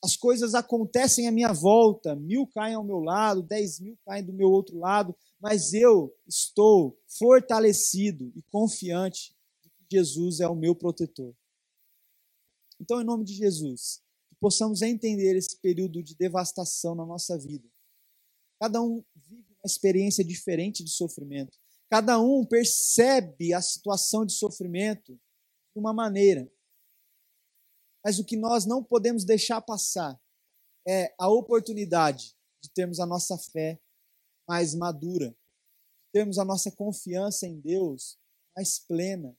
As, 0.03 0.11
as, 0.11 0.17
coisas 0.17 0.53
acontecem 0.53 1.27
à 1.27 1.31
minha 1.31 1.53
volta, 1.53 2.15
mil 2.15 2.47
caem 2.47 2.75
ao 2.75 2.83
meu 2.83 2.99
lado, 2.99 3.41
dez 3.41 3.79
mil 3.79 3.97
caem 4.05 4.23
do 4.23 4.33
meu 4.33 4.49
outro 4.49 4.77
lado, 4.77 5.15
mas 5.39 5.73
eu 5.73 6.13
estou 6.27 6.97
fortalecido 7.07 8.31
e 8.35 8.41
confiante 8.43 9.35
de 9.61 9.69
que 9.69 9.85
Jesus 9.97 10.39
é 10.39 10.47
o 10.47 10.55
meu 10.55 10.75
protetor. 10.75 11.33
Então, 12.79 13.01
em 13.01 13.05
nome 13.05 13.25
de 13.25 13.33
Jesus, 13.33 14.01
que 14.29 14.35
possamos 14.35 14.81
entender 14.81 15.35
esse 15.35 15.57
período 15.59 16.01
de 16.01 16.15
devastação 16.15 16.95
na 16.95 17.05
nossa 17.05 17.37
vida. 17.37 17.67
Cada 18.59 18.81
um 18.81 19.03
vive 19.15 19.45
uma 19.53 19.65
experiência 19.65 20.23
diferente 20.23 20.83
de 20.83 20.91
sofrimento. 20.91 21.57
Cada 21.89 22.19
um 22.19 22.45
percebe 22.45 23.53
a 23.53 23.61
situação 23.61 24.25
de 24.25 24.33
sofrimento 24.33 25.13
de 25.13 25.79
uma 25.79 25.93
maneira. 25.93 26.49
Mas 28.03 28.19
o 28.19 28.25
que 28.25 28.37
nós 28.37 28.65
não 28.65 28.83
podemos 28.83 29.23
deixar 29.23 29.61
passar 29.61 30.19
é 30.87 31.13
a 31.17 31.29
oportunidade 31.29 32.35
de 32.61 32.69
termos 32.69 32.99
a 32.99 33.05
nossa 33.05 33.37
fé 33.37 33.79
mais 34.47 34.73
madura, 34.73 35.35
termos 36.11 36.39
a 36.39 36.45
nossa 36.45 36.71
confiança 36.71 37.45
em 37.45 37.59
Deus 37.59 38.17
mais 38.55 38.79
plena, 38.79 39.37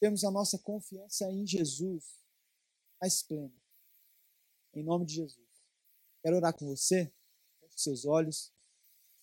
termos 0.00 0.24
a 0.24 0.30
nossa 0.30 0.58
confiança 0.58 1.30
em 1.30 1.46
Jesus 1.46 2.22
mais 3.00 3.22
plena. 3.22 3.54
Em 4.74 4.82
nome 4.84 5.06
de 5.06 5.14
Jesus. 5.14 5.48
Quero 6.22 6.36
orar 6.36 6.56
com 6.56 6.66
você 6.66 7.12
seus 7.80 8.04
olhos. 8.04 8.52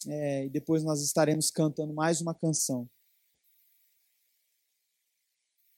É, 0.07 0.45
e 0.45 0.49
depois 0.49 0.83
nós 0.83 1.01
estaremos 1.01 1.49
cantando 1.49 1.93
mais 1.93 2.21
uma 2.21 2.33
canção. 2.33 2.89